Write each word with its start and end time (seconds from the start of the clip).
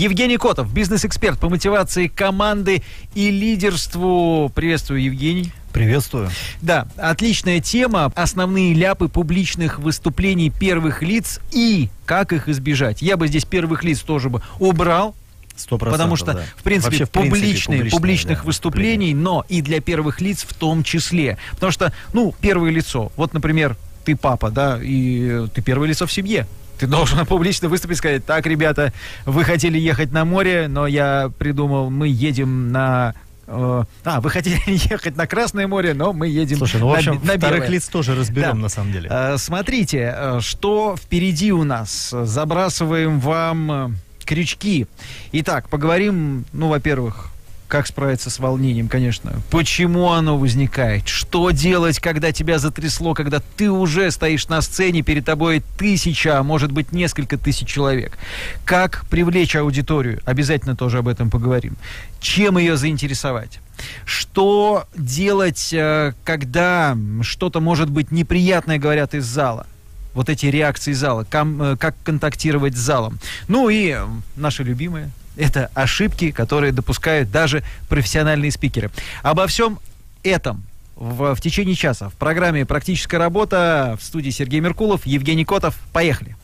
Евгений 0.00 0.38
Котов, 0.38 0.72
бизнес-эксперт 0.72 1.38
по 1.38 1.50
мотивации 1.50 2.06
команды 2.06 2.82
и 3.14 3.30
лидерству. 3.30 4.50
Приветствую, 4.54 5.02
Евгений. 5.02 5.52
Приветствую. 5.74 6.30
Да, 6.62 6.88
отличная 6.96 7.60
тема. 7.60 8.10
Основные 8.16 8.72
ляпы 8.72 9.08
публичных 9.08 9.78
выступлений 9.78 10.48
первых 10.48 11.02
лиц 11.02 11.38
и 11.52 11.90
как 12.06 12.32
их 12.32 12.48
избежать. 12.48 13.02
Я 13.02 13.18
бы 13.18 13.28
здесь 13.28 13.44
первых 13.44 13.84
лиц 13.84 14.00
тоже 14.00 14.30
бы 14.30 14.40
убрал, 14.58 15.14
100%, 15.58 15.90
Потому 15.90 16.16
что, 16.16 16.32
да. 16.32 16.44
в 16.56 16.62
принципе, 16.62 16.92
Вообще, 16.92 17.04
в 17.04 17.10
принципе, 17.10 17.36
публичные, 17.36 17.78
публичные, 17.80 17.90
публичных 17.90 18.38
да, 18.38 18.44
выступлений, 18.46 19.12
но 19.12 19.44
и 19.50 19.60
для 19.60 19.82
первых 19.82 20.22
лиц 20.22 20.46
в 20.48 20.54
том 20.54 20.82
числе. 20.82 21.36
Потому 21.50 21.72
что, 21.72 21.92
ну, 22.14 22.34
первое 22.40 22.70
лицо. 22.70 23.12
Вот, 23.16 23.34
например, 23.34 23.76
ты 24.06 24.16
папа, 24.16 24.50
да, 24.50 24.78
и 24.80 25.46
ты 25.52 25.60
первое 25.60 25.88
лицо 25.88 26.06
в 26.06 26.12
семье. 26.12 26.46
Ты 26.80 26.86
должен 26.86 27.24
публично 27.26 27.68
выступить 27.68 27.96
и 27.96 27.98
сказать, 27.98 28.24
так, 28.24 28.46
ребята, 28.46 28.92
вы 29.26 29.44
хотели 29.44 29.78
ехать 29.78 30.12
на 30.12 30.24
море, 30.24 30.66
но 30.66 30.86
я 30.86 31.30
придумал, 31.38 31.90
мы 31.90 32.08
едем 32.08 32.72
на 32.72 33.14
э, 33.46 33.84
а, 34.04 34.20
вы 34.22 34.30
хотели 34.30 34.58
ехать 34.66 35.14
на 35.14 35.26
Красное 35.26 35.68
море, 35.68 35.92
но 35.92 36.14
мы 36.14 36.26
едем 36.28 36.56
Слушай, 36.56 36.80
ну, 36.80 36.88
в 36.88 36.94
общем, 36.94 37.20
на, 37.22 37.34
на 37.34 37.38
вторых 37.38 37.58
Белое. 37.58 37.68
лиц 37.68 37.86
тоже 37.88 38.14
разберем, 38.14 38.52
Да. 38.52 38.54
на 38.54 38.68
самом 38.70 38.92
деле. 38.92 39.08
Э, 39.12 39.36
Смотрите, 39.36 40.14
э, 40.16 40.38
что 40.40 40.96
впереди 40.96 41.52
у 41.52 41.64
нас. 41.64 42.10
Забрасываем 42.10 43.20
вам 43.20 43.96
крючки. 44.24 44.86
Итак, 45.32 45.68
поговорим, 45.68 46.46
ну, 46.54 46.68
во-первых, 46.68 47.30
как 47.70 47.86
справиться 47.86 48.30
с 48.30 48.38
волнением, 48.40 48.88
конечно. 48.88 49.32
Почему 49.50 50.10
оно 50.10 50.36
возникает? 50.36 51.08
Что 51.08 51.52
делать, 51.52 52.00
когда 52.00 52.32
тебя 52.32 52.58
затрясло, 52.58 53.14
когда 53.14 53.40
ты 53.56 53.70
уже 53.70 54.10
стоишь 54.10 54.48
на 54.48 54.60
сцене, 54.60 55.02
перед 55.02 55.24
тобой 55.24 55.62
тысяча, 55.78 56.38
а 56.38 56.42
может 56.42 56.72
быть 56.72 56.92
несколько 56.92 57.38
тысяч 57.38 57.68
человек? 57.68 58.18
Как 58.64 59.06
привлечь 59.08 59.54
аудиторию? 59.54 60.20
Обязательно 60.24 60.74
тоже 60.74 60.98
об 60.98 61.08
этом 61.08 61.30
поговорим. 61.30 61.76
Чем 62.20 62.58
ее 62.58 62.76
заинтересовать? 62.76 63.60
Что 64.04 64.86
делать, 64.96 65.72
э, 65.72 66.12
когда 66.24 66.98
что-то 67.22 67.60
может 67.60 67.88
быть 67.88 68.10
неприятное, 68.10 68.78
говорят 68.78 69.14
из 69.14 69.24
зала? 69.24 69.66
Вот 70.12 70.28
эти 70.28 70.46
реакции 70.46 70.92
зала, 70.92 71.24
э, 71.30 71.76
как 71.78 71.94
контактировать 72.02 72.76
с 72.76 72.80
залом. 72.80 73.20
Ну 73.46 73.68
и 73.68 73.96
наши 74.34 74.64
любимые, 74.64 75.10
это 75.40 75.70
ошибки, 75.74 76.30
которые 76.30 76.72
допускают 76.72 77.30
даже 77.30 77.64
профессиональные 77.88 78.52
спикеры. 78.52 78.90
Обо 79.22 79.46
всем 79.46 79.80
этом 80.22 80.62
в, 80.96 81.34
в 81.34 81.40
течение 81.40 81.74
часа 81.74 82.10
в 82.10 82.14
программе 82.14 82.66
«Практическая 82.66 83.16
работа» 83.16 83.96
в 83.98 84.04
студии 84.04 84.30
Сергей 84.30 84.60
Меркулов, 84.60 85.06
Евгений 85.06 85.46
Котов. 85.46 85.74
Поехали! 85.92 86.36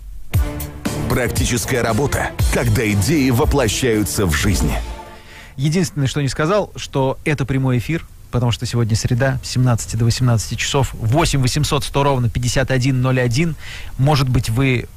Практическая 1.10 1.82
работа, 1.82 2.30
когда 2.52 2.90
идеи 2.90 3.30
воплощаются 3.30 4.26
в 4.26 4.32
жизнь. 4.32 4.72
Единственное, 5.56 6.08
что 6.08 6.20
не 6.20 6.28
сказал, 6.28 6.72
что 6.74 7.18
это 7.24 7.44
прямой 7.44 7.78
эфир, 7.78 8.04
потому 8.30 8.50
что 8.50 8.66
сегодня 8.66 8.96
среда, 8.96 9.38
с 9.44 9.50
17 9.50 9.96
до 9.98 10.04
18 10.06 10.58
часов, 10.58 10.90
8 10.94 11.40
800 11.40 11.84
100 11.84 12.02
ровно 12.02 12.28
5101. 12.30 13.56
Может 13.98 14.28
быть, 14.28 14.50
вы 14.50 14.88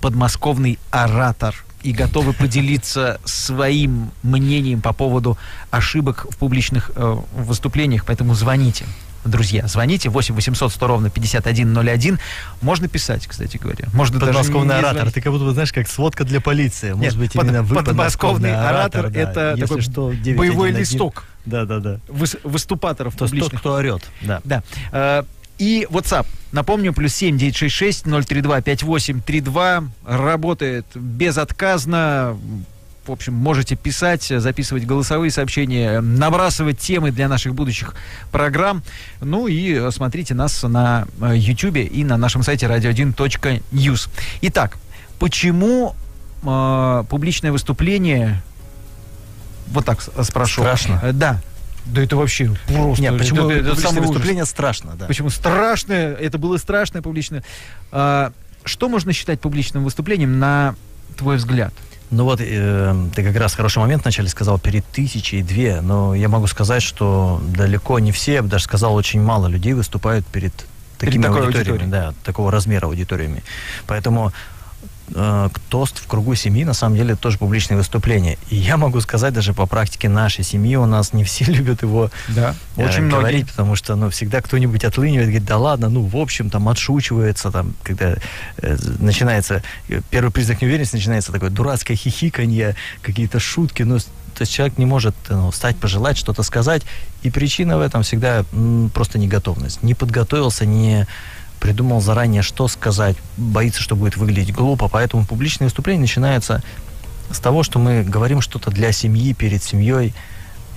подмосковный 0.00 0.78
оратор 0.90 1.54
и 1.82 1.92
готовы 1.92 2.32
поделиться 2.32 3.20
своим 3.24 4.10
мнением 4.22 4.80
по 4.80 4.92
поводу 4.92 5.38
ошибок 5.70 6.26
в 6.30 6.36
публичных 6.36 6.90
э, 6.96 7.16
выступлениях, 7.36 8.04
поэтому 8.04 8.34
звоните. 8.34 8.84
Друзья, 9.24 9.66
звоните 9.66 10.08
8 10.10 10.34
800 10.34 10.72
100 10.72 10.86
ровно 10.86 11.10
5101. 11.10 12.18
Можно 12.62 12.88
писать, 12.88 13.26
кстати 13.26 13.56
говоря. 13.58 13.86
Можно 13.92 14.18
даже 14.20 14.32
Подмосковный 14.32 14.74
не 14.74 14.78
оратор. 14.78 14.94
звонить. 14.98 15.14
Ты 15.14 15.20
как 15.20 15.32
будто, 15.32 15.44
бы, 15.44 15.52
знаешь, 15.52 15.72
как 15.72 15.88
сводка 15.88 16.24
для 16.24 16.40
полиции. 16.40 16.92
Может 16.92 17.02
Нет, 17.14 17.16
быть, 17.16 17.32
под- 17.32 17.44
именно 17.44 17.62
вы 17.62 17.76
подмосковный 17.76 18.54
оратор 18.54 19.10
да. 19.10 19.20
это 19.20 19.50
Если 19.50 19.60
такой 19.66 19.80
что, 19.82 20.12
911. 20.12 20.36
боевой 20.38 20.70
листок 20.70 21.24
Да, 21.44 21.64
да, 21.64 21.80
да. 21.80 21.98
выс- 22.08 22.38
выступаторов 22.44 23.16
То 23.16 23.24
есть 23.24 23.32
тот, 23.34 23.40
публичных. 23.50 23.60
кто 23.60 23.72
орет. 23.74 24.02
Да. 24.22 24.40
Да. 24.44 24.62
Э, 25.58 25.62
И 25.62 25.86
WhatsApp. 25.90 26.26
Напомню, 26.52 26.92
плюс 26.94 27.14
7 27.14 27.36
966 27.36 28.04
032 28.04 28.60
5832. 28.62 29.84
Работает 30.06 30.86
безотказно. 30.94 32.36
В 33.06 33.12
общем, 33.12 33.32
можете 33.34 33.74
писать, 33.74 34.24
записывать 34.24 34.84
голосовые 34.84 35.30
сообщения, 35.30 36.00
набрасывать 36.02 36.78
темы 36.78 37.10
для 37.10 37.26
наших 37.28 37.54
будущих 37.54 37.94
программ. 38.30 38.82
Ну 39.22 39.46
и 39.46 39.72
э, 39.74 39.90
смотрите 39.90 40.34
нас 40.34 40.62
на 40.62 41.06
YouTube 41.20 41.76
и 41.76 42.04
на 42.04 42.18
нашем 42.18 42.42
сайте 42.42 42.66
radio1.news. 42.66 44.08
Итак, 44.42 44.76
почему 45.18 45.94
э, 46.42 47.04
публичное 47.08 47.50
выступление... 47.52 48.42
Вот 49.68 49.84
так 49.84 50.00
спрошу. 50.02 50.62
Страшно? 50.62 51.00
Э, 51.02 51.12
Да. 51.12 51.40
Да 51.92 52.02
это 52.02 52.16
вообще 52.16 52.54
просто... 52.66 53.02
Нет, 53.02 53.18
почему 53.18 53.48
это- 53.50 53.70
это 53.70 53.80
самый 53.80 54.00
ужас. 54.00 54.10
выступление 54.10 54.44
страшно, 54.44 54.92
да. 54.98 55.06
Почему 55.06 55.30
страшное? 55.30 56.14
Это 56.14 56.38
было 56.38 56.56
страшное 56.58 57.02
публичное. 57.02 57.42
А, 57.92 58.32
что 58.64 58.88
можно 58.88 59.12
считать 59.12 59.40
публичным 59.40 59.84
выступлением, 59.84 60.38
на 60.38 60.74
твой 61.16 61.36
взгляд? 61.36 61.72
Ну 62.10 62.24
вот, 62.24 62.40
э, 62.42 62.94
ты 63.14 63.22
как 63.22 63.36
раз 63.36 63.54
хороший 63.54 63.78
момент 63.78 64.02
вначале 64.02 64.28
сказал, 64.28 64.58
перед 64.58 64.84
тысячей 64.86 65.42
две, 65.42 65.80
но 65.82 66.14
я 66.14 66.28
могу 66.28 66.46
сказать, 66.46 66.82
что 66.82 67.40
далеко 67.48 67.98
не 67.98 68.12
все, 68.12 68.34
я 68.34 68.42
бы 68.42 68.48
даже 68.48 68.64
сказал, 68.64 68.94
очень 68.94 69.20
мало 69.20 69.46
людей 69.46 69.74
выступают 69.74 70.26
перед 70.26 70.52
такими 70.98 71.22
такой 71.22 71.42
аудиториями, 71.42 71.82
аудиторией. 71.82 71.90
да, 71.90 72.14
такого 72.24 72.50
размера 72.50 72.86
аудиториями. 72.86 73.42
Поэтому 73.86 74.32
э, 75.14 75.48
тост 75.68 75.98
в 75.98 76.06
кругу 76.06 76.34
семьи, 76.34 76.64
на 76.64 76.74
самом 76.74 76.96
деле, 76.96 77.16
тоже 77.16 77.38
публичное 77.38 77.76
выступление. 77.76 78.38
И 78.50 78.56
я 78.56 78.76
могу 78.76 79.00
сказать, 79.00 79.32
даже 79.34 79.54
по 79.54 79.66
практике 79.66 80.08
нашей 80.08 80.44
семьи 80.44 80.76
у 80.76 80.86
нас 80.86 81.12
не 81.12 81.24
все 81.24 81.44
любят 81.52 81.82
его 81.82 82.10
Да. 82.28 82.54
э, 82.76 82.84
Очень 82.86 83.02
многие. 83.02 83.20
говорить, 83.20 83.48
потому 83.48 83.76
что, 83.76 83.96
ну, 83.96 84.10
всегда 84.10 84.40
кто-нибудь 84.40 84.84
отлынивает, 84.84 85.28
говорит, 85.28 85.44
да 85.46 85.56
ладно, 85.58 85.88
ну, 85.88 86.02
в 86.02 86.16
общем, 86.16 86.50
там, 86.50 86.68
отшучивается, 86.68 87.50
там, 87.50 87.74
когда 87.82 88.16
э, 88.58 88.76
начинается, 88.98 89.62
э, 89.88 90.00
первый 90.10 90.30
признак 90.30 90.62
неуверенности 90.62 90.96
начинается 90.96 91.32
такое 91.32 91.50
дурацкое 91.50 91.96
хихиканье, 91.96 92.74
какие-то 93.02 93.40
шутки, 93.40 93.82
ну, 93.82 93.98
то 93.98 94.42
есть 94.42 94.52
человек 94.52 94.78
не 94.78 94.86
может 94.86 95.14
ну, 95.30 95.50
встать, 95.50 95.76
пожелать, 95.78 96.16
что-то 96.16 96.44
сказать, 96.44 96.82
и 97.22 97.30
причина 97.30 97.76
в 97.76 97.80
этом 97.80 98.04
всегда 98.04 98.44
м, 98.52 98.88
просто 98.94 99.18
неготовность. 99.18 99.82
Не 99.82 99.94
подготовился, 99.94 100.64
не 100.64 101.08
придумал 101.60 102.00
заранее, 102.00 102.42
что 102.42 102.68
сказать, 102.68 103.16
боится, 103.36 103.80
что 103.80 103.96
будет 103.96 104.16
выглядеть 104.16 104.54
глупо, 104.54 104.88
поэтому 104.88 105.24
публичное 105.24 105.66
выступление 105.66 106.02
начинается 106.02 106.62
с 107.30 107.40
того, 107.40 107.62
что 107.62 107.78
мы 107.78 108.02
говорим 108.02 108.40
что-то 108.40 108.70
для 108.70 108.92
семьи, 108.92 109.34
перед 109.34 109.62
семьей, 109.62 110.14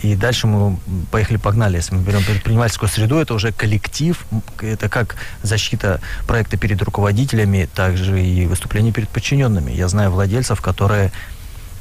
и 0.02 0.16
дальше 0.16 0.47
мы 0.47 0.78
поехали-погнали. 1.12 1.78
Если 1.78 1.94
мы 1.94 2.02
берем 2.02 2.24
предпринимательскую 2.24 2.90
среду, 2.90 3.18
это 3.18 3.34
уже 3.36 3.52
коллектив, 3.52 4.25
это 4.59 4.90
как 4.90 5.16
защита 5.44 6.02
проекта 6.25 6.58
перед 6.58 6.81
руководителями, 6.81 7.69
также 7.74 8.24
и 8.24 8.48
выступление 8.48 8.92
перед 8.92 9.09
подчиненными. 9.09 9.72
Я 9.72 9.88
знаю 9.88 10.12
владельцев, 10.12 10.59
которые 10.59 11.12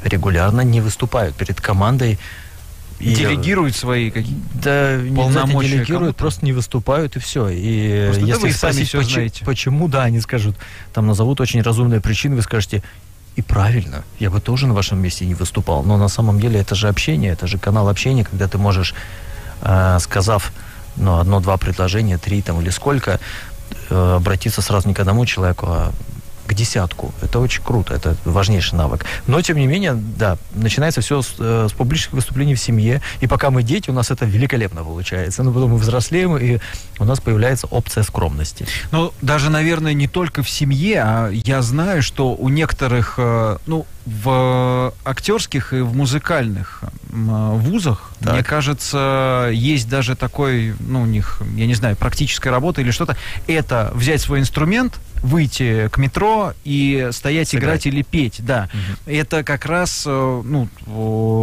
регулярно 0.04 0.60
не 0.60 0.80
выступают 0.80 1.34
перед 1.34 1.60
командой. 1.60 2.18
И- 3.00 3.14
Делегируют 3.14 3.74
свои 3.74 4.10
какие 4.10 4.36
да, 4.62 4.98
полномочия 4.98 5.40
обязательно 5.40 5.62
делегируют, 5.62 6.16
просто 6.16 6.44
не 6.44 6.52
выступают 6.52 7.16
и 7.16 7.18
все. 7.18 7.48
И 7.48 8.04
Просто 8.06 8.20
да 8.20 8.26
если 8.28 8.42
вы 8.42 8.48
и 8.48 8.52
сами 8.52 8.72
спросить, 8.72 8.88
всё 8.88 8.98
почему, 8.98 9.12
знаете. 9.14 9.44
почему, 9.44 9.88
да, 9.88 10.02
они 10.04 10.20
скажут, 10.20 10.56
там 10.92 11.06
назовут 11.06 11.40
очень 11.40 11.62
разумные 11.62 12.00
причины, 12.00 12.36
вы 12.36 12.42
скажете, 12.42 12.82
и 13.36 13.42
правильно, 13.42 14.04
я 14.18 14.28
бы 14.30 14.40
тоже 14.40 14.66
на 14.66 14.74
вашем 14.74 15.00
месте 15.00 15.24
не 15.24 15.34
выступал. 15.34 15.82
Но 15.82 15.96
на 15.96 16.08
самом 16.08 16.40
деле 16.40 16.60
это 16.60 16.74
же 16.74 16.88
общение, 16.88 17.32
это 17.32 17.46
же 17.46 17.58
канал 17.58 17.88
общения, 17.88 18.24
когда 18.24 18.48
ты 18.48 18.58
можешь, 18.58 18.94
э, 19.62 19.98
сказав 20.00 20.52
ну, 20.96 21.18
одно-два 21.18 21.56
предложения, 21.56 22.18
три 22.18 22.42
там 22.42 22.60
или 22.60 22.68
сколько, 22.70 23.18
э, 23.88 24.14
обратиться 24.16 24.60
сразу 24.60 24.88
не 24.88 24.94
к 24.94 25.00
одному 25.00 25.24
человеку, 25.24 25.66
а 25.68 25.92
к 26.50 26.54
десятку. 26.54 27.14
Это 27.22 27.38
очень 27.38 27.62
круто, 27.62 27.94
это 27.94 28.16
важнейший 28.24 28.76
навык. 28.76 29.04
Но, 29.28 29.40
тем 29.40 29.56
не 29.56 29.68
менее, 29.68 29.94
да, 29.94 30.36
начинается 30.52 31.00
все 31.00 31.22
с, 31.22 31.34
э, 31.38 31.68
с 31.70 31.72
публичных 31.72 32.14
выступлений 32.14 32.56
в 32.56 32.60
семье. 32.60 33.00
И 33.20 33.28
пока 33.28 33.50
мы 33.50 33.62
дети, 33.62 33.88
у 33.88 33.92
нас 33.92 34.10
это 34.10 34.24
великолепно 34.24 34.82
получается. 34.82 35.44
Но 35.44 35.52
потом 35.52 35.70
мы 35.70 35.76
взрослеем, 35.76 36.36
и 36.36 36.58
у 36.98 37.04
нас 37.04 37.20
появляется 37.20 37.68
опция 37.68 38.02
скромности. 38.02 38.66
Ну, 38.90 39.12
даже, 39.22 39.48
наверное, 39.48 39.94
не 39.94 40.08
только 40.08 40.42
в 40.42 40.50
семье, 40.50 41.02
а 41.02 41.30
я 41.30 41.62
знаю, 41.62 42.02
что 42.02 42.34
у 42.34 42.48
некоторых, 42.48 43.14
э, 43.18 43.58
ну, 43.66 43.86
в 44.06 44.92
актерских 45.04 45.72
и 45.72 45.80
в 45.82 45.94
музыкальных 45.94 46.82
э, 46.82 46.86
вузах, 47.12 48.10
Так. 48.20 48.32
мне 48.32 48.42
кажется, 48.42 49.50
есть 49.52 49.88
даже 49.88 50.16
такой, 50.16 50.74
ну, 50.80 51.02
у 51.02 51.06
них, 51.06 51.42
я 51.54 51.66
не 51.66 51.74
знаю, 51.74 51.94
практическая 51.96 52.50
работа 52.50 52.80
или 52.80 52.90
что-то, 52.90 53.16
это 53.46 53.92
взять 53.94 54.20
свой 54.20 54.40
инструмент 54.40 54.98
выйти 55.22 55.88
к 55.88 55.98
метро 55.98 56.52
и 56.64 57.08
стоять, 57.12 57.48
Сыграть. 57.48 57.64
играть 57.64 57.86
или 57.86 58.02
петь, 58.02 58.36
да. 58.44 58.68
Это 59.06 59.42
как 59.44 59.66
раз 59.66 60.04
э, 60.06 60.42
ну, 60.44 60.68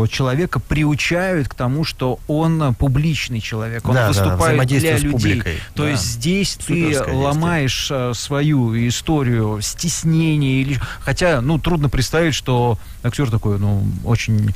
человека 0.08 0.60
приучают 0.60 1.48
к 1.48 1.54
тому, 1.56 1.84
что 1.84 2.20
он 2.28 2.76
публичный 2.76 3.40
человек, 3.40 3.88
он 3.88 3.96
Да, 3.96 4.02
да, 4.02 4.08
выступает 4.10 4.40
взаимодействие 4.40 4.98
для 4.98 5.10
людей. 5.10 5.14
публикой, 5.36 5.56
То 5.76 5.84
да. 5.84 5.90
есть 5.92 6.04
здесь 6.06 6.56
ты 6.56 6.64
Суперское 6.64 6.92
действие. 7.06 7.16
ломаешь 7.18 7.88
э, 7.92 8.12
свою 8.16 8.88
историю 8.88 9.60
стеснения 9.62 10.62
или 10.62 10.80
хотя 11.00 11.42
ну 11.42 11.60
трудно 11.60 11.90
представить, 11.90 12.34
что 12.36 12.78
актер 13.04 13.30
такой 13.30 13.60
ну 13.60 13.84
очень 14.04 14.54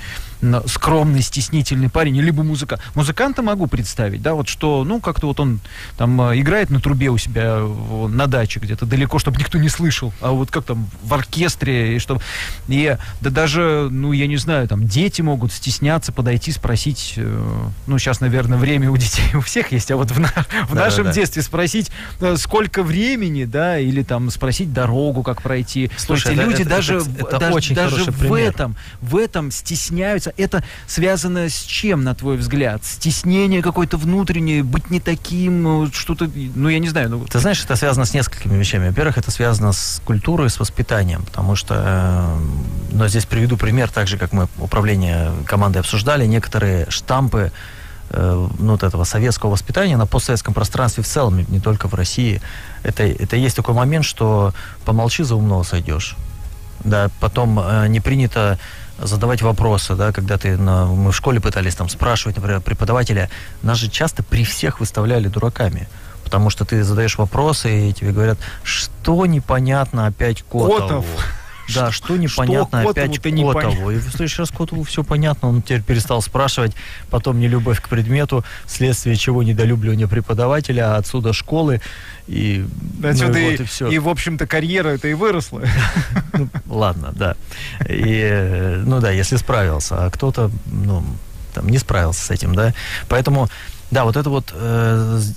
скромный, 0.68 1.22
стеснительный 1.22 1.90
парень, 1.90 2.20
либо 2.20 2.44
музыка. 2.44 2.80
Музыканта 2.96 3.42
могу 3.42 3.68
представить, 3.68 4.22
да, 4.22 4.34
вот 4.34 4.48
что, 4.48 4.84
ну, 4.84 5.00
как-то 5.00 5.28
вот 5.28 5.40
он 5.40 5.60
там 5.98 6.20
э, 6.32 6.40
играет 6.40 6.70
на 6.70 6.80
трубе 6.80 7.10
у 7.10 7.18
себя 7.18 7.60
на 8.10 8.28
даче 8.28 8.60
где-то 8.60 8.86
далеко, 8.86 9.20
чтобы 9.20 9.38
никто 9.40 9.58
не 9.58 9.70
слышал, 9.70 10.14
а 10.22 10.32
вот 10.32 10.50
как 10.52 10.66
там 10.66 10.90
в 11.04 11.14
оркестре, 11.14 11.96
и 11.96 12.00
чтобы... 12.00 12.22
И, 12.68 12.98
да 13.22 13.30
даже, 13.30 13.88
ну, 13.92 14.12
я 14.12 14.28
не 14.28 14.38
знаю, 14.38 14.68
там 14.68 14.88
дети 14.88 15.22
могут 15.22 15.52
стесняться 15.54 16.12
подойти, 16.12 16.52
спросить, 16.52 17.14
э, 17.18 17.64
ну, 17.88 18.00
сейчас, 18.00 18.20
наверное, 18.22 18.58
время 18.58 18.90
у 18.92 18.98
детей 18.98 19.36
у 19.36 19.42
всех 19.42 19.72
есть, 19.72 19.92
а 19.92 19.96
вот 19.98 20.12
в, 20.12 20.20
на- 20.20 20.28
в 20.68 20.74
Да, 20.74 20.86
нашем 20.86 21.04
да, 21.06 21.10
да. 21.12 21.16
детстве 21.16 21.42
спросить, 21.42 21.92
э, 22.20 22.36
сколько 22.38 22.84
времени, 22.84 23.46
да, 23.46 23.78
или 23.80 24.04
там 24.04 24.30
спросить 24.32 24.74
дорогу, 24.74 25.24
как 25.24 25.42
пройти. 25.42 25.92
Слушай, 25.98 26.32
есть 26.32 26.42
это- 26.42 26.50
люди 26.50 26.62
это- 26.62 26.70
даже, 26.70 26.96
это- 26.98 27.10
это 27.28 27.40
даже, 27.40 27.54
очень 27.54 27.76
даже 27.76 28.12
в 28.12 28.18
пример. 28.20 28.38
этом, 28.50 28.76
в 29.02 29.16
этом 29.18 29.52
стесняются. 29.52 30.31
Это 30.38 30.64
связано 30.88 31.50
с 31.50 31.62
чем, 31.64 32.04
на 32.04 32.16
твой 32.16 32.38
взгляд? 32.38 32.84
Стеснение 32.86 33.62
какое-то 33.62 33.98
внутреннее, 33.98 34.64
быть 34.64 34.90
не 34.90 35.00
таким, 35.00 35.86
э, 35.86 35.92
что-то, 35.92 36.30
ну, 36.56 36.70
я 36.70 36.80
не 36.80 36.90
знаю, 36.90 37.10
ну, 37.10 37.26
Ты 37.26 37.40
знаешь, 37.40 37.64
это 37.64 37.76
связано 37.76 38.06
с 38.06 38.14
несколькими 38.14 38.58
вещами. 38.58 38.90
Во-первых, 38.90 39.18
это 39.18 39.32
связано 39.32 39.72
с 39.72 40.02
культурой, 40.06 40.50
с 40.50 40.60
воспитанием, 40.60 41.24
потому 41.24 41.56
что, 41.56 41.76
э, 41.78 42.96
но 42.96 43.08
здесь 43.08 43.26
приведу 43.26 43.58
пример, 43.58 43.90
так 43.90 44.08
же, 44.08 44.18
как 44.18 44.34
мы 44.34 44.48
управление 44.58 45.32
командой 45.46 45.80
обсуждали, 45.80 46.26
некоторые 46.26 46.90
штампы 46.90 47.52
э, 48.10 48.48
ну, 48.60 48.72
вот 48.72 48.84
этого 48.84 49.04
советского 49.04 49.52
воспитания 49.52 49.98
на 49.98 50.06
постсоветском 50.06 50.54
пространстве 50.54 51.04
в 51.04 51.08
целом, 51.08 51.46
не 51.50 51.60
только 51.60 51.88
в 51.88 51.94
России, 51.94 52.42
это, 52.84 53.04
это 53.04 53.36
есть 53.36 53.56
такой 53.56 53.74
момент, 53.74 54.06
что 54.06 54.54
помолчи, 54.86 55.24
за 55.24 55.36
умного 55.36 55.64
сойдешь. 55.64 56.16
Да, 56.84 57.10
потом 57.20 57.60
э, 57.60 57.88
не 57.88 58.00
принято 58.00 58.58
задавать 59.02 59.42
вопросы, 59.42 59.96
да, 59.96 60.12
когда 60.12 60.38
ты 60.38 60.58
на, 60.58 60.86
мы 60.86 61.12
в 61.12 61.16
школе 61.16 61.40
пытались 61.40 61.76
там 61.76 61.90
спрашивать, 61.90 62.36
например, 62.36 62.62
преподавателя, 62.62 63.30
нас 63.62 63.78
же 63.78 63.90
часто 63.90 64.24
при 64.24 64.44
всех 64.44 64.80
выставляли 64.80 65.28
дураками, 65.28 65.88
потому 66.24 66.50
что 66.50 66.66
ты 66.66 66.84
задаешь 66.84 67.18
вопросы 67.18 67.90
и 67.90 67.94
тебе 67.94 68.12
говорят, 68.12 68.38
что 68.64 69.26
непонятно 69.26 70.08
опять 70.08 70.44
Котову. 70.44 71.04
Котов. 71.04 71.06
Да, 71.76 71.92
что 71.92 72.18
непонятно 72.18 72.84
Котову 72.84 72.90
опять 72.90 73.26
не 73.34 73.44
Котову. 73.54 73.92
И 73.92 73.98
в 73.98 74.10
следующий 74.10 74.40
раз 74.40 74.50
Котову 74.50 74.84
все 74.84 75.04
понятно, 75.04 75.50
он 75.50 75.62
теперь 75.62 75.82
перестал 75.82 76.22
спрашивать, 76.22 76.74
потом 77.10 77.40
нелюбовь 77.40 77.82
к 77.82 77.90
предмету, 77.90 78.44
вследствие 78.66 79.16
чего 79.16 79.44
недолюбливание 79.44 80.08
преподавателя, 80.08 80.96
а 80.96 80.98
отсюда 80.98 81.34
школы. 81.34 81.82
И, 82.28 82.66
ну, 83.00 83.10
отсюда 83.10 83.40
и 83.40 83.44
и, 83.48 83.52
вот 83.52 83.60
и 83.60 83.64
все. 83.66 83.88
и, 83.90 84.00
в 84.00 84.08
общем-то, 84.08 84.48
карьера 84.48 84.90
это 84.90 85.08
и 85.08 85.14
выросла. 85.14 85.62
Ну, 86.34 86.48
ладно, 86.68 87.12
да. 87.14 87.36
И, 87.90 88.22
э, 88.24 88.84
ну 88.86 89.00
да, 89.02 89.12
если 89.12 89.36
справился, 89.36 90.06
а 90.06 90.10
кто-то, 90.10 90.50
ну, 90.66 91.04
там, 91.54 91.68
не 91.68 91.78
справился 91.78 92.24
с 92.26 92.32
этим, 92.32 92.56
да. 92.56 92.74
Поэтому, 93.10 93.50
да, 93.92 94.06
вот 94.06 94.16
это 94.16 94.30
вот, 94.30 94.54
э, 94.56 95.20
с- 95.20 95.36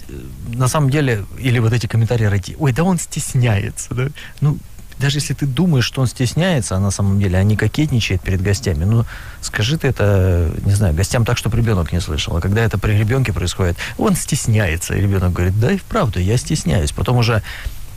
на 0.54 0.68
самом 0.68 0.90
деле, 0.90 1.24
или 1.38 1.58
вот 1.58 1.72
эти 1.72 1.86
комментарии 1.88 2.24
ради, 2.26 2.54
ой, 2.58 2.72
да 2.72 2.84
он 2.84 2.98
стесняется, 2.98 3.92
да. 3.94 4.06
Ну, 4.40 4.58
даже 4.98 5.18
если 5.18 5.34
ты 5.34 5.46
думаешь, 5.46 5.84
что 5.84 6.00
он 6.00 6.06
стесняется, 6.06 6.76
а 6.76 6.80
на 6.80 6.90
самом 6.90 7.20
деле, 7.20 7.42
не 7.44 7.56
кокетничает 7.56 8.22
перед 8.22 8.40
гостями, 8.42 8.84
ну, 8.84 9.04
скажи 9.40 9.76
ты 9.76 9.88
это, 9.88 10.50
не 10.64 10.72
знаю, 10.72 10.94
гостям 10.94 11.24
так, 11.24 11.38
чтобы 11.38 11.56
ребенок 11.56 11.92
не 11.92 12.00
слышал. 12.00 12.36
А 12.36 12.40
когда 12.40 12.62
это 12.62 12.78
при 12.78 12.92
ребенке 12.92 13.32
происходит, 13.32 13.76
он 13.98 14.14
стесняется, 14.14 14.94
и 14.94 15.00
ребенок 15.00 15.32
говорит, 15.32 15.58
да 15.58 15.72
и 15.72 15.78
вправду, 15.78 16.20
я 16.20 16.36
стесняюсь. 16.36 16.92
Потом 16.92 17.18
уже 17.18 17.42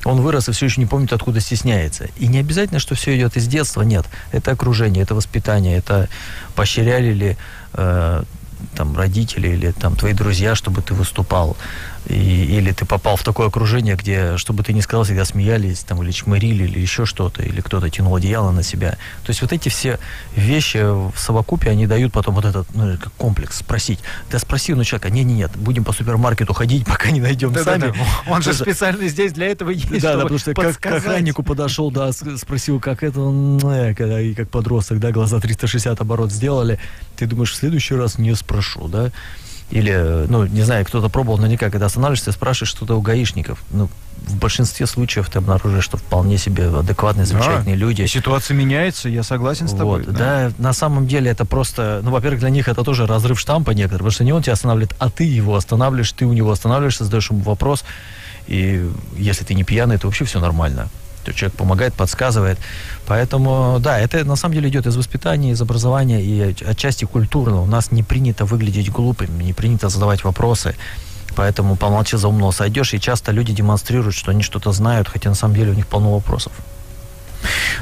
он 0.03 0.21
вырос 0.21 0.47
и 0.49 0.51
все 0.51 0.65
еще 0.65 0.79
не 0.79 0.87
помнит, 0.87 1.11
откуда 1.13 1.39
стесняется. 1.39 2.07
И 2.17 2.27
не 2.27 2.39
обязательно, 2.39 2.79
что 2.79 2.95
все 2.95 3.17
идет 3.17 3.35
из 3.35 3.47
детства, 3.47 3.81
нет. 3.81 4.05
Это 4.31 4.51
окружение, 4.51 5.03
это 5.03 5.15
воспитание, 5.15 5.77
это 5.77 6.07
поощряли 6.55 7.11
ли 7.11 7.37
э, 7.73 8.23
там 8.75 8.95
родители 8.95 9.49
или 9.49 9.71
там 9.71 9.95
твои 9.95 10.13
друзья, 10.13 10.55
чтобы 10.55 10.81
ты 10.81 10.93
выступал. 10.93 11.57
И, 12.09 12.57
или 12.57 12.71
ты 12.71 12.85
попал 12.85 13.17
в 13.17 13.23
такое 13.23 13.47
окружение, 13.47 13.95
где, 13.95 14.37
чтобы 14.37 14.63
ты 14.63 14.71
не 14.71 14.81
сказал, 14.81 15.03
всегда 15.03 15.25
смеялись, 15.25 15.79
там, 15.79 16.01
или 16.03 16.11
чмырили, 16.11 16.63
или 16.63 16.79
еще 16.79 17.05
что-то, 17.05 17.43
или 17.43 17.59
кто-то 17.59 17.89
тянул 17.89 18.15
одеяло 18.15 18.51
на 18.51 18.63
себя. 18.63 18.91
То 19.23 19.29
есть 19.29 19.41
вот 19.41 19.51
эти 19.51 19.67
все 19.67 19.99
вещи 20.35 20.77
в 20.77 21.13
совокупе, 21.17 21.69
они 21.69 21.85
дают 21.85 22.13
потом 22.13 22.35
вот 22.35 22.45
этот, 22.45 22.73
ну, 22.73 22.97
как 22.97 23.11
комплекс, 23.13 23.57
спросить. 23.57 23.99
Да 24.31 24.39
спроси 24.39 24.73
у 24.73 24.83
человека, 24.83 25.09
не-не-нет, 25.09 25.51
будем 25.55 25.83
по 25.83 25.91
супермаркету 25.91 26.53
ходить, 26.53 26.85
пока 26.87 27.11
не 27.11 27.19
найдем 27.19 27.53
сами. 27.55 27.93
Он 28.27 28.41
же 28.41 28.53
специально 28.53 29.07
здесь 29.07 29.33
для 29.33 29.47
этого 29.47 29.71
есть, 29.71 30.01
да, 30.01 30.15
да, 30.15 30.21
потому 30.23 30.39
что 30.39 30.53
как 30.53 30.63
к 30.63 30.67
подсказать. 30.67 31.03
охраннику 31.03 31.43
подошел, 31.43 31.91
да, 31.91 32.11
спросил, 32.11 32.79
как 32.79 33.03
это, 33.03 33.19
он, 33.19 33.59
э, 33.65 33.93
когда 33.93 34.21
и 34.21 34.33
как 34.33 34.49
подросток, 34.49 34.99
да, 34.99 35.11
глаза 35.11 35.39
360 35.39 35.99
оборот 35.99 36.31
сделали, 36.31 36.79
ты 37.17 37.25
думаешь, 37.25 37.51
в 37.51 37.55
следующий 37.55 37.95
раз 37.95 38.17
не 38.17 38.33
спрошу, 38.35 38.87
да, 38.87 39.11
или, 39.69 39.91
э, 39.93 40.25
ну, 40.29 40.45
не 40.45 40.61
знаю, 40.61 40.85
кто-то 40.85 41.09
пробовал, 41.09 41.37
наверняка, 41.37 41.69
когда 41.69 41.87
останавливаешься, 41.87 42.31
спрашиваешь 42.31 42.69
что-то 42.69 42.95
у 42.95 43.01
гаишников, 43.01 43.59
ну, 43.71 43.89
в 44.25 44.37
большинстве 44.37 44.87
случаев 44.87 45.29
ты 45.29 45.39
обнаружишь, 45.39 45.83
что 45.83 45.97
вполне 45.97 46.37
себе 46.37 46.67
адекватные, 46.67 47.25
замечательные 47.25 47.75
люди. 47.75 48.01
И 48.01 48.07
ситуация 48.07 48.55
меняется, 48.55 49.09
я 49.09 49.23
согласен 49.23 49.67
с 49.67 49.71
тобой. 49.71 50.03
Вот, 50.03 50.13
да. 50.13 50.51
на 50.57 50.73
самом 50.73 51.07
деле 51.07 51.29
это 51.29 51.45
просто, 51.45 52.01
ну, 52.03 52.11
во-первых, 52.11 52.39
для 52.39 52.49
них 52.49 52.67
это 52.67 52.83
тоже 52.83 53.05
разрыв 53.05 53.39
штампа 53.39 53.71
некоторые, 53.71 53.99
потому 53.99 54.11
что 54.11 54.23
не 54.23 54.31
он 54.31 54.41
тебя 54.41 54.53
останавливает, 54.53 54.95
а 54.99 55.09
ты 55.09 55.23
его 55.25 55.55
останавливаешь, 55.55 56.11
ты 56.13 56.25
у 56.25 56.33
него 56.33 56.51
останавливаешься, 56.51 57.03
задаешь 57.03 57.29
ему 57.29 57.41
вопрос, 57.41 57.83
и 58.47 58.89
если 59.17 59.43
ты 59.43 59.53
не 59.53 59.63
пьяный, 59.63 59.97
то 59.97 60.07
вообще 60.07 60.25
все 60.25 60.39
нормально. 60.39 60.87
То 61.27 61.33
человек 61.33 61.57
помогает, 61.57 61.93
подсказывает. 61.93 62.57
Поэтому, 63.05 63.79
да, 63.81 63.99
это 63.99 64.23
на 64.23 64.37
самом 64.37 64.55
деле 64.55 64.69
идет 64.69 64.87
из 64.87 64.95
воспитания, 64.95 65.51
из 65.51 65.61
образования 65.61 66.23
и 66.23 66.51
от- 66.51 66.61
отчасти 66.61 67.03
культурно. 67.03 67.61
У 67.61 67.65
нас 67.65 67.91
не 67.91 68.01
принято 68.01 68.45
выглядеть 68.45 68.89
глупыми, 68.89 69.43
не 69.43 69.51
принято 69.51 69.89
задавать 69.89 70.23
вопросы. 70.23 70.75
Поэтому 71.35 71.75
помолчи 71.75 72.15
за 72.15 72.29
умного 72.29 72.51
сойдешь, 72.51 72.93
и 72.93 72.99
часто 72.99 73.33
люди 73.33 73.51
демонстрируют, 73.53 74.15
что 74.15 74.31
они 74.31 74.41
что-то 74.41 74.71
знают, 74.71 75.09
хотя 75.09 75.29
на 75.29 75.35
самом 75.35 75.55
деле 75.55 75.71
у 75.71 75.75
них 75.75 75.87
полно 75.87 76.13
вопросов. 76.13 76.53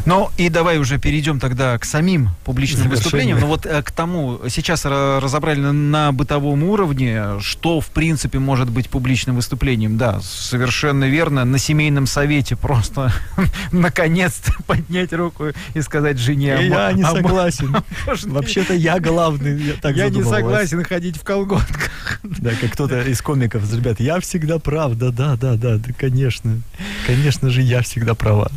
Ну 0.06 0.30
и 0.38 0.50
давай 0.50 0.78
уже 0.78 1.00
перейдем 1.00 1.40
тогда 1.40 1.78
к 1.80 1.86
самим 1.86 2.30
публичным 2.44 2.84
Завершение. 2.84 3.04
выступлениям. 3.04 3.40
Ну 3.40 3.48
вот 3.48 3.66
э, 3.66 3.81
к 3.81 3.92
тому, 3.92 4.40
сейчас 4.50 4.86
ра- 4.86 5.19
разобрали 5.19 5.60
на, 5.60 6.12
бытовом 6.12 6.63
уровне, 6.63 7.40
что 7.42 7.81
в 7.81 7.88
принципе 7.88 8.38
может 8.40 8.69
быть 8.69 8.90
публичным 8.90 9.36
выступлением. 9.36 9.98
Да, 9.98 10.19
совершенно 10.22 11.06
верно. 11.06 11.44
На 11.46 11.57
семейном 11.57 12.06
совете 12.06 12.56
просто 12.56 13.12
наконец-то 13.72 14.54
поднять 14.68 15.12
руку 15.14 15.45
и 15.74 15.81
сказать 15.81 16.18
жене. 16.19 16.57
мо- 16.69 16.88
а 16.88 16.92
мо- 16.92 17.12
согласен. 17.12 17.76
Вообще-то 18.26 18.74
я 18.74 19.00
главный, 19.00 19.59
я 19.62 19.74
так 19.74 19.95
я 19.95 20.09
не 20.09 20.24
согласен 20.24 20.83
ходить 20.83 21.18
в 21.18 21.24
колготках. 21.24 22.19
Да, 22.24 22.52
как 22.62 22.71
кто-то 22.74 23.02
из 23.02 23.21
комиков, 23.21 23.71
ребят, 23.74 24.00
я 24.00 24.19
всегда 24.19 24.59
прав, 24.59 24.94
да, 24.94 25.09
да, 25.09 25.35
да, 25.35 25.56
да, 25.56 25.78
да, 25.78 25.94
конечно. 25.97 26.62
Конечно 27.07 27.50
же, 27.50 27.62
я 27.62 27.81
всегда 27.81 28.14
права. 28.14 28.52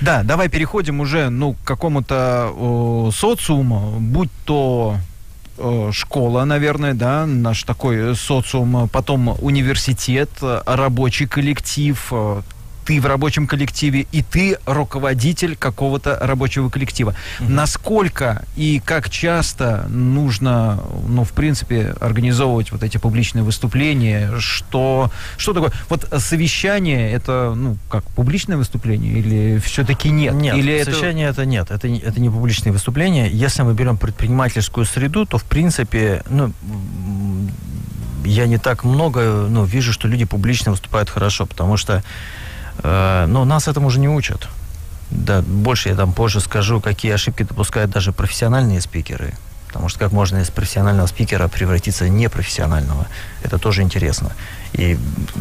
Да, 0.00 0.22
давай 0.22 0.48
переходим 0.48 0.89
уже 0.98 1.30
ну, 1.30 1.52
к 1.52 1.62
какому-то 1.64 2.50
о, 2.52 3.10
социуму, 3.12 3.98
будь 4.00 4.30
то 4.44 4.96
э, 5.58 5.90
школа, 5.92 6.44
наверное, 6.44 6.94
да, 6.94 7.26
наш 7.26 7.62
такой 7.62 7.96
э, 8.12 8.14
социум, 8.14 8.84
э, 8.84 8.88
потом 8.88 9.36
университет, 9.40 10.30
э, 10.42 10.62
рабочий 10.66 11.26
коллектив, 11.26 12.08
э, 12.10 12.42
ты 12.84 13.00
в 13.00 13.06
рабочем 13.06 13.46
коллективе 13.46 14.06
и 14.12 14.22
ты 14.22 14.58
руководитель 14.66 15.56
какого-то 15.56 16.18
рабочего 16.20 16.68
коллектива. 16.68 17.14
Насколько 17.40 18.44
и 18.56 18.80
как 18.84 19.10
часто 19.10 19.86
нужно, 19.88 20.82
ну, 21.06 21.24
в 21.24 21.32
принципе, 21.32 21.94
организовывать 22.00 22.72
вот 22.72 22.82
эти 22.82 22.98
публичные 22.98 23.42
выступления? 23.42 24.32
Что, 24.38 25.10
что 25.36 25.52
такое? 25.52 25.72
Вот 25.88 26.08
совещание 26.18 27.12
это, 27.12 27.54
ну, 27.56 27.76
как 27.88 28.04
публичное 28.04 28.56
выступление 28.56 29.12
или 29.12 29.58
все-таки 29.58 30.10
нет? 30.10 30.34
Нет, 30.34 30.56
или 30.56 30.72
это- 30.74 30.92
совещание 30.92 31.28
это... 31.28 31.44
нет, 31.44 31.70
это, 31.70 31.88
это 31.88 32.20
не 32.20 32.30
публичные 32.30 32.72
выступления. 32.72 33.28
Если 33.28 33.62
мы 33.62 33.74
берем 33.74 33.96
предпринимательскую 33.96 34.86
среду, 34.86 35.26
то 35.26 35.38
в 35.38 35.44
принципе, 35.44 36.22
ну, 36.28 36.52
я 38.24 38.46
не 38.46 38.58
так 38.58 38.84
много, 38.84 39.46
ну, 39.48 39.64
вижу, 39.64 39.92
что 39.92 40.08
люди 40.08 40.24
публично 40.24 40.72
выступают 40.72 41.10
хорошо, 41.10 41.46
потому 41.46 41.76
что, 41.76 42.02
э, 42.82 43.26
ну, 43.26 43.44
нас 43.44 43.68
этому 43.68 43.88
уже 43.88 44.00
не 44.00 44.08
учат. 44.08 44.48
Да, 45.10 45.42
больше 45.42 45.88
я 45.88 45.96
там 45.96 46.12
позже 46.12 46.40
скажу, 46.40 46.80
какие 46.80 47.12
ошибки 47.12 47.42
допускают 47.42 47.90
даже 47.90 48.12
профессиональные 48.12 48.80
спикеры. 48.80 49.34
Потому 49.70 49.88
что 49.88 50.00
как 50.00 50.10
можно 50.10 50.38
из 50.38 50.50
профессионального 50.50 51.06
спикера 51.06 51.46
превратиться 51.46 52.04
в 52.04 52.08
непрофессионального, 52.08 53.06
это 53.44 53.56
тоже 53.56 53.82
интересно. 53.82 54.32
И 54.72 54.98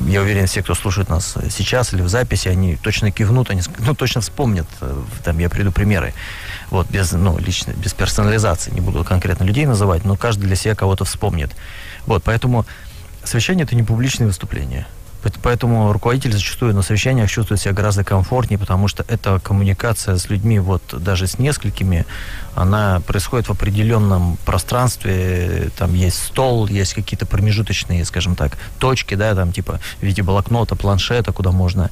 я 0.07 0.21
уверен, 0.21 0.45
все, 0.45 0.61
кто 0.61 0.75
слушает 0.75 1.09
нас 1.09 1.35
сейчас 1.49 1.93
или 1.93 2.03
в 2.03 2.09
записи, 2.09 2.47
они 2.47 2.75
точно 2.75 3.11
кивнут, 3.11 3.49
они 3.49 3.61
ну, 3.79 3.95
точно 3.95 4.21
вспомнят, 4.21 4.67
э, 4.81 5.01
там 5.23 5.39
я 5.39 5.49
приду 5.49 5.71
примеры. 5.71 6.13
Вот, 6.69 6.87
без, 6.91 7.11
ну, 7.11 7.39
лично, 7.39 7.71
без 7.71 7.93
персонализации, 7.93 8.69
не 8.69 8.81
буду 8.81 9.03
конкретно 9.03 9.45
людей 9.45 9.65
называть, 9.65 10.05
но 10.05 10.15
каждый 10.15 10.45
для 10.45 10.55
себя 10.55 10.75
кого-то 10.75 11.05
вспомнит. 11.05 11.49
Вот, 12.05 12.21
поэтому 12.23 12.67
совещание 13.23 13.65
это 13.65 13.75
не 13.75 13.81
публичное 13.81 14.27
выступление. 14.27 14.85
Поэтому 15.41 15.91
руководитель 15.91 16.31
зачастую 16.31 16.73
на 16.73 16.81
совещаниях 16.81 17.29
чувствует 17.29 17.59
себя 17.59 17.73
гораздо 17.73 18.03
комфортнее, 18.03 18.57
потому 18.57 18.87
что 18.87 19.05
эта 19.07 19.39
коммуникация 19.39 20.17
с 20.17 20.29
людьми, 20.29 20.59
вот 20.59 20.81
даже 20.91 21.27
с 21.27 21.39
несколькими, 21.39 22.05
она 22.55 23.01
происходит 23.01 23.47
в 23.47 23.51
определенном 23.51 24.37
пространстве. 24.45 25.71
Там 25.77 25.93
есть 25.93 26.23
стол, 26.23 26.67
есть 26.67 26.93
какие-то 26.93 27.25
промежуточные, 27.25 28.05
скажем 28.05 28.35
так, 28.35 28.57
точки, 28.79 29.15
да, 29.15 29.35
там 29.35 29.51
типа 29.51 29.79
в 29.99 30.03
виде 30.03 30.23
блокнота, 30.23 30.75
планшета, 30.75 31.31
куда 31.31 31.51
можно 31.51 31.89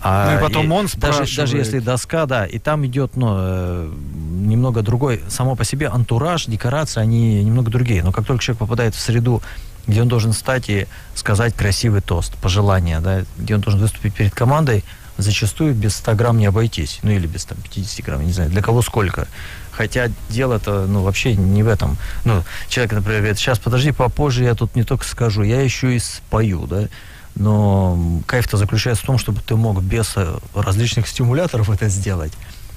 а 0.00 0.30
ну 0.30 0.38
и 0.38 0.42
потом 0.42 0.70
он 0.72 0.88
спрашивает. 0.88 1.28
Даже, 1.28 1.36
даже 1.36 1.56
если 1.56 1.78
доска, 1.80 2.26
да, 2.26 2.46
и 2.46 2.58
там 2.58 2.86
идет, 2.86 3.16
ну, 3.16 3.34
э, 3.36 3.92
немного 4.30 4.82
другой, 4.82 5.22
само 5.28 5.56
по 5.56 5.64
себе 5.64 5.88
антураж, 5.88 6.46
декорация, 6.46 7.02
они 7.02 7.42
немного 7.42 7.70
другие. 7.70 8.04
Но 8.04 8.12
как 8.12 8.24
только 8.24 8.42
человек 8.42 8.60
попадает 8.60 8.94
в 8.94 9.00
среду 9.00 9.42
где 9.88 10.02
он 10.02 10.08
должен 10.08 10.32
встать 10.32 10.68
и 10.68 10.86
сказать 11.14 11.54
красивый 11.54 12.02
тост, 12.02 12.34
пожелание, 12.36 13.00
да, 13.00 13.24
где 13.36 13.54
он 13.54 13.60
должен 13.60 13.80
выступить 13.80 14.14
перед 14.14 14.34
командой, 14.34 14.84
зачастую 15.16 15.74
без 15.74 15.96
100 15.96 16.14
грамм 16.14 16.38
не 16.38 16.46
обойтись, 16.46 17.00
ну 17.02 17.10
или 17.10 17.26
без 17.26 17.44
там, 17.44 17.58
50 17.58 18.04
грамм, 18.04 18.24
не 18.24 18.32
знаю, 18.32 18.50
для 18.50 18.62
кого 18.62 18.82
сколько. 18.82 19.26
Хотя 19.72 20.08
дело-то, 20.28 20.86
ну, 20.86 21.02
вообще 21.02 21.34
не 21.34 21.62
в 21.62 21.68
этом. 21.68 21.96
Ну, 22.24 22.44
человек, 22.68 22.92
например, 22.92 23.20
говорит, 23.20 23.38
сейчас, 23.38 23.58
подожди, 23.58 23.92
попозже 23.92 24.44
я 24.44 24.54
тут 24.54 24.74
не 24.76 24.84
только 24.84 25.04
скажу, 25.04 25.42
я 25.42 25.60
еще 25.60 25.94
и 25.94 25.98
спою, 25.98 26.66
да. 26.66 26.88
Но 27.34 28.20
кайф-то 28.26 28.56
заключается 28.56 29.04
в 29.04 29.06
том, 29.06 29.18
чтобы 29.18 29.40
ты 29.40 29.54
мог 29.54 29.80
без 29.80 30.12
э, 30.16 30.38
различных 30.54 31.06
стимуляторов 31.06 31.70
это 31.70 31.88
сделать 31.88 32.32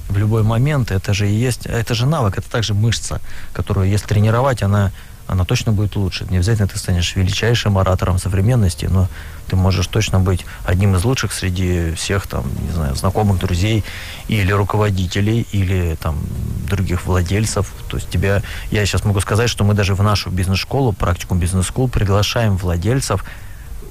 в 0.10 0.18
любой 0.18 0.44
момент. 0.44 0.92
Это 0.92 1.14
же 1.14 1.28
и 1.28 1.34
есть, 1.34 1.66
это 1.66 1.96
же 1.96 2.06
навык, 2.06 2.38
это 2.38 2.50
также 2.50 2.76
мышца, 2.76 3.20
которую, 3.54 3.90
если 3.90 4.06
тренировать, 4.06 4.62
она 4.62 4.92
она 5.32 5.46
точно 5.46 5.72
будет 5.72 5.96
лучше. 5.96 6.28
Не 6.30 6.38
обязательно 6.38 6.68
ты 6.68 6.78
станешь 6.78 7.16
величайшим 7.16 7.78
оратором 7.78 8.20
современности, 8.20 8.86
но 8.86 9.08
ты 9.48 9.56
можешь 9.56 9.88
точно 9.88 10.20
быть 10.20 10.46
одним 10.66 10.96
из 10.98 11.06
лучших 11.06 11.32
среди 11.32 11.94
всех 11.96 12.28
там, 12.28 12.44
не 12.62 12.72
знаю, 12.72 12.96
знакомых, 12.96 13.40
друзей 13.40 13.86
или 14.28 14.52
руководителей, 14.52 15.48
или 15.54 15.96
там 15.96 16.20
других 16.68 17.06
владельцев. 17.06 17.72
То 17.88 17.96
есть 17.96 18.10
тебя, 18.10 18.44
я 18.72 18.86
сейчас 18.86 19.06
могу 19.06 19.22
сказать, 19.22 19.50
что 19.50 19.64
мы 19.64 19.74
даже 19.74 19.96
в 19.96 20.04
нашу 20.04 20.30
бизнес-школу, 20.30 20.92
практику 20.92 21.36
бизнес-школ 21.36 21.88
приглашаем 21.88 22.58
владельцев, 22.58 23.24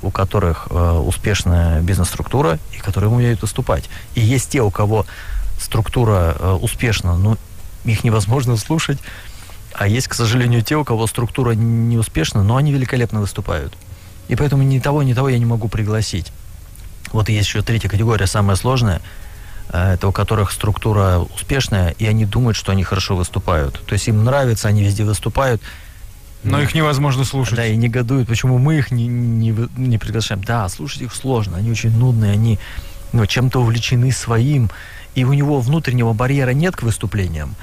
у 0.03 0.11
которых 0.11 0.69
э, 0.71 0.91
успешная 0.93 1.81
бизнес-структура 1.81 2.59
и 2.77 2.79
которые 2.81 3.11
умеют 3.11 3.41
выступать. 3.41 3.89
И 4.15 4.21
есть 4.21 4.51
те, 4.51 4.61
у 4.61 4.71
кого 4.71 5.07
структура 5.59 6.37
э, 6.39 6.53
успешна, 6.61 7.17
но 7.17 7.39
их 7.85 8.05
невозможно 8.05 8.59
слушать, 8.59 8.99
а 9.75 9.87
есть, 9.87 10.09
к 10.09 10.15
сожалению, 10.15 10.63
те, 10.63 10.77
у 10.77 10.85
кого 10.85 11.07
структура 11.07 11.53
не 11.53 11.97
успешна, 11.97 12.43
но 12.43 12.57
они 12.57 12.73
великолепно 12.73 13.21
выступают. 13.21 13.73
И 14.29 14.37
поэтому 14.37 14.63
ни 14.63 14.79
того, 14.79 15.03
ни 15.03 15.15
того 15.15 15.29
я 15.29 15.39
не 15.39 15.45
могу 15.45 15.69
пригласить. 15.69 16.33
Вот 17.13 17.29
есть 17.29 17.49
еще 17.49 17.63
третья 17.63 17.89
категория, 17.89 18.27
самая 18.27 18.57
сложная. 18.57 19.01
Э, 19.73 19.95
это 19.95 20.09
у 20.09 20.13
которых 20.13 20.53
структура 20.53 21.19
успешная, 21.35 21.91
и 21.99 22.07
они 22.07 22.25
думают, 22.25 22.57
что 22.57 22.73
они 22.73 22.85
хорошо 22.85 23.17
выступают. 23.17 23.81
То 23.87 23.95
есть 23.95 24.09
им 24.09 24.25
нравится, 24.25 24.69
они 24.69 24.83
везде 24.83 25.05
выступают. 25.05 25.61
Но 26.43 26.61
их 26.61 26.75
невозможно 26.75 27.25
слушать. 27.25 27.57
Да, 27.57 27.67
и 27.67 27.77
негодуют, 27.77 28.29
почему 28.29 28.59
мы 28.59 28.79
их 28.79 28.91
не, 28.91 29.07
не, 29.07 29.55
не 29.77 29.99
приглашаем. 29.99 30.43
Да, 30.43 30.69
слушать 30.69 31.03
их 31.03 31.15
сложно, 31.15 31.59
они 31.59 31.71
очень 31.71 31.91
нудные, 31.91 32.33
они 32.33 32.59
ну, 33.13 33.27
чем-то 33.27 33.61
увлечены 33.61 34.11
своим, 34.13 34.71
и 35.15 35.25
у 35.25 35.33
него 35.33 35.61
внутреннего 35.61 36.13
барьера 36.13 36.51
нет 36.51 36.77
к 36.77 36.83
выступлениям. 36.83 37.57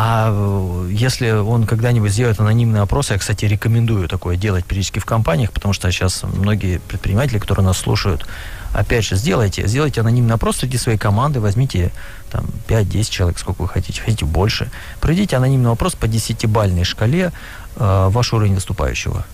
А 0.00 0.30
э, 0.30 0.90
если 0.92 1.30
он 1.30 1.66
когда-нибудь 1.66 2.12
сделает 2.12 2.38
анонимный 2.38 2.82
опрос, 2.82 3.10
я, 3.10 3.18
кстати, 3.18 3.46
рекомендую 3.46 4.06
такое 4.06 4.36
делать 4.36 4.64
периодически 4.64 5.00
в 5.00 5.04
компаниях, 5.04 5.50
потому 5.50 5.74
что 5.74 5.90
сейчас 5.90 6.22
многие 6.22 6.78
предприниматели, 6.78 7.40
которые 7.40 7.66
нас 7.66 7.78
слушают, 7.78 8.24
опять 8.72 9.04
же, 9.04 9.16
сделайте, 9.16 9.66
сделайте 9.66 10.00
анонимный 10.00 10.36
опрос 10.36 10.58
среди 10.58 10.78
своей 10.78 10.98
команды, 10.98 11.40
возьмите 11.40 11.90
там 12.30 12.46
5-10 12.68 13.10
человек, 13.10 13.40
сколько 13.40 13.62
вы 13.62 13.66
хотите, 13.66 14.00
хотите 14.00 14.24
больше, 14.24 14.70
пройдите 15.00 15.36
анонимный 15.36 15.72
опрос 15.72 15.96
по 15.96 16.04
10-бальной 16.04 16.84
шкале 16.84 17.32
э, 17.74 18.08
ваш 18.08 18.32
уровень 18.32 18.54
выступающего. 18.54 19.26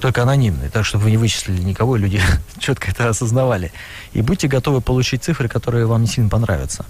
Только 0.00 0.24
анонимный, 0.24 0.68
так 0.68 0.84
чтобы 0.84 1.04
вы 1.04 1.12
не 1.12 1.16
вычислили 1.16 1.62
никого, 1.62 1.96
и 1.96 1.98
люди 1.98 2.20
четко 2.58 2.90
это 2.90 3.08
осознавали. 3.08 3.72
И 4.12 4.20
будьте 4.20 4.48
готовы 4.48 4.82
получить 4.82 5.24
цифры, 5.24 5.48
которые 5.48 5.86
вам 5.86 6.02
не 6.02 6.08
сильно 6.08 6.28
понравятся. 6.28 6.84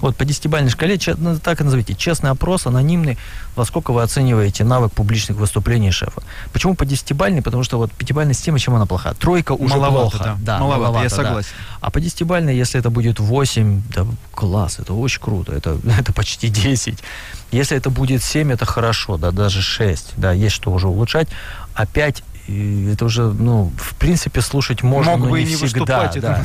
Вот 0.00 0.16
по 0.16 0.24
десятибалльной 0.24 0.70
шкале, 0.70 0.98
ну, 1.16 1.38
так 1.38 1.60
и 1.60 1.64
назовите, 1.64 1.94
честный 1.94 2.30
опрос, 2.30 2.66
анонимный, 2.66 3.18
во 3.56 3.64
сколько 3.64 3.92
вы 3.92 4.02
оцениваете 4.02 4.64
навык 4.64 4.92
публичных 4.92 5.38
выступлений 5.38 5.90
шефа. 5.90 6.22
Почему 6.52 6.74
по 6.74 6.84
десятибалльной? 6.84 7.42
Потому 7.42 7.64
что 7.64 7.78
вот 7.78 7.92
пятибалльная 7.92 8.34
система, 8.34 8.58
чем 8.58 8.74
она 8.74 8.86
плоха? 8.86 9.14
Тройка 9.14 9.52
уже 9.52 9.74
маловато, 9.74 10.10
плохо. 10.10 10.24
Да, 10.24 10.36
да 10.40 10.58
маловато, 10.58 10.80
маловато, 10.80 11.04
я 11.04 11.10
согласен. 11.10 11.50
Да. 11.50 11.76
А 11.80 11.90
по 11.90 12.00
десятибалльной, 12.00 12.56
если 12.56 12.80
это 12.80 12.90
будет 12.90 13.20
8, 13.20 13.82
да, 13.94 14.06
класс, 14.34 14.78
это 14.78 14.94
очень 14.94 15.20
круто, 15.20 15.52
это, 15.52 15.78
это 15.98 16.12
почти 16.12 16.48
10. 16.48 16.98
Если 17.50 17.76
это 17.76 17.90
будет 17.90 18.22
7, 18.22 18.52
это 18.52 18.66
хорошо, 18.66 19.16
да, 19.16 19.30
даже 19.30 19.62
6, 19.62 20.14
да, 20.16 20.32
есть 20.32 20.54
что 20.54 20.70
уже 20.70 20.88
улучшать. 20.88 21.28
А 21.74 21.86
5 21.86 22.22
и 22.48 22.90
это 22.90 23.04
уже, 23.04 23.24
ну, 23.24 23.70
в 23.76 23.94
принципе, 23.96 24.40
слушать 24.40 24.82
можно, 24.82 25.12
Мог 25.12 25.20
но 25.20 25.30
бы 25.30 25.42
не, 25.42 25.50
не 25.50 25.56
всегда. 25.56 26.10
Да. 26.16 26.42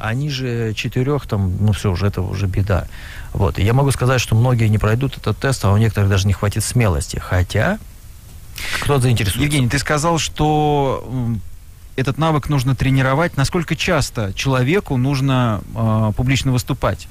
Они 0.00 0.28
же 0.28 0.74
четырех, 0.74 1.26
там, 1.26 1.56
ну 1.58 1.72
все, 1.72 1.90
уже 1.90 2.06
это 2.06 2.20
уже 2.20 2.46
беда. 2.46 2.86
Вот. 3.32 3.58
И 3.58 3.64
я 3.64 3.72
могу 3.72 3.90
сказать, 3.90 4.20
что 4.20 4.36
многие 4.36 4.68
не 4.68 4.76
пройдут 4.76 5.16
этот 5.16 5.38
тест, 5.38 5.64
а 5.64 5.72
у 5.72 5.78
некоторых 5.78 6.10
даже 6.10 6.26
не 6.26 6.34
хватит 6.34 6.62
смелости. 6.62 7.18
Хотя 7.18 7.78
кто 8.80 8.98
заинтересуется. 8.98 9.42
Евгений, 9.42 9.68
ты 9.68 9.78
сказал, 9.78 10.18
что 10.18 11.08
этот 11.96 12.18
навык 12.18 12.48
нужно 12.50 12.76
тренировать. 12.76 13.36
Насколько 13.38 13.76
часто 13.76 14.32
человеку 14.34 14.98
нужно 14.98 15.62
э, 15.74 16.12
публично 16.14 16.52
выступать? 16.52 17.08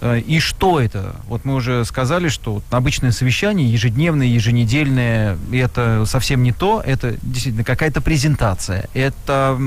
Э, 0.00 0.18
и 0.18 0.40
что 0.40 0.80
это? 0.80 1.16
Вот 1.28 1.44
мы 1.44 1.54
уже 1.54 1.84
сказали, 1.84 2.28
что 2.28 2.62
обычное 2.70 3.12
совещание, 3.12 3.70
ежедневное, 3.70 4.26
еженедельное, 4.26 5.38
это 5.52 6.04
совсем 6.06 6.42
не 6.42 6.52
то, 6.52 6.82
это 6.84 7.16
действительно 7.22 7.64
какая-то 7.64 8.00
презентация, 8.00 8.88
это 8.94 9.58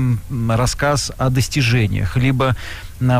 рассказ 0.48 1.12
о 1.18 1.30
достижениях, 1.30 2.16
либо 2.16 2.56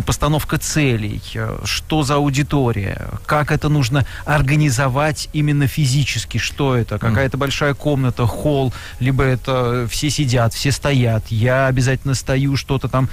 постановка 0.05 0.59
целей, 0.59 1.23
э, 1.35 1.59
что 1.65 2.03
за 2.03 2.17
аудитория, 2.17 3.09
как 3.27 3.51
это 3.51 3.69
нужно 3.69 4.07
организовать 4.25 5.29
именно 5.33 5.67
физически, 5.67 6.39
что 6.39 6.77
это, 6.77 6.99
какая-то 6.99 7.37
большая 7.37 7.75
комната, 7.75 8.27
холл, 8.27 8.73
либо 8.99 9.25
это 9.25 9.87
все 9.91 10.11
сидят, 10.11 10.55
все 10.55 10.73
стоят, 10.73 11.29
я 11.29 11.67
обязательно 11.67 12.15
стою, 12.15 12.57
что-то 12.57 12.89
там 12.89 13.09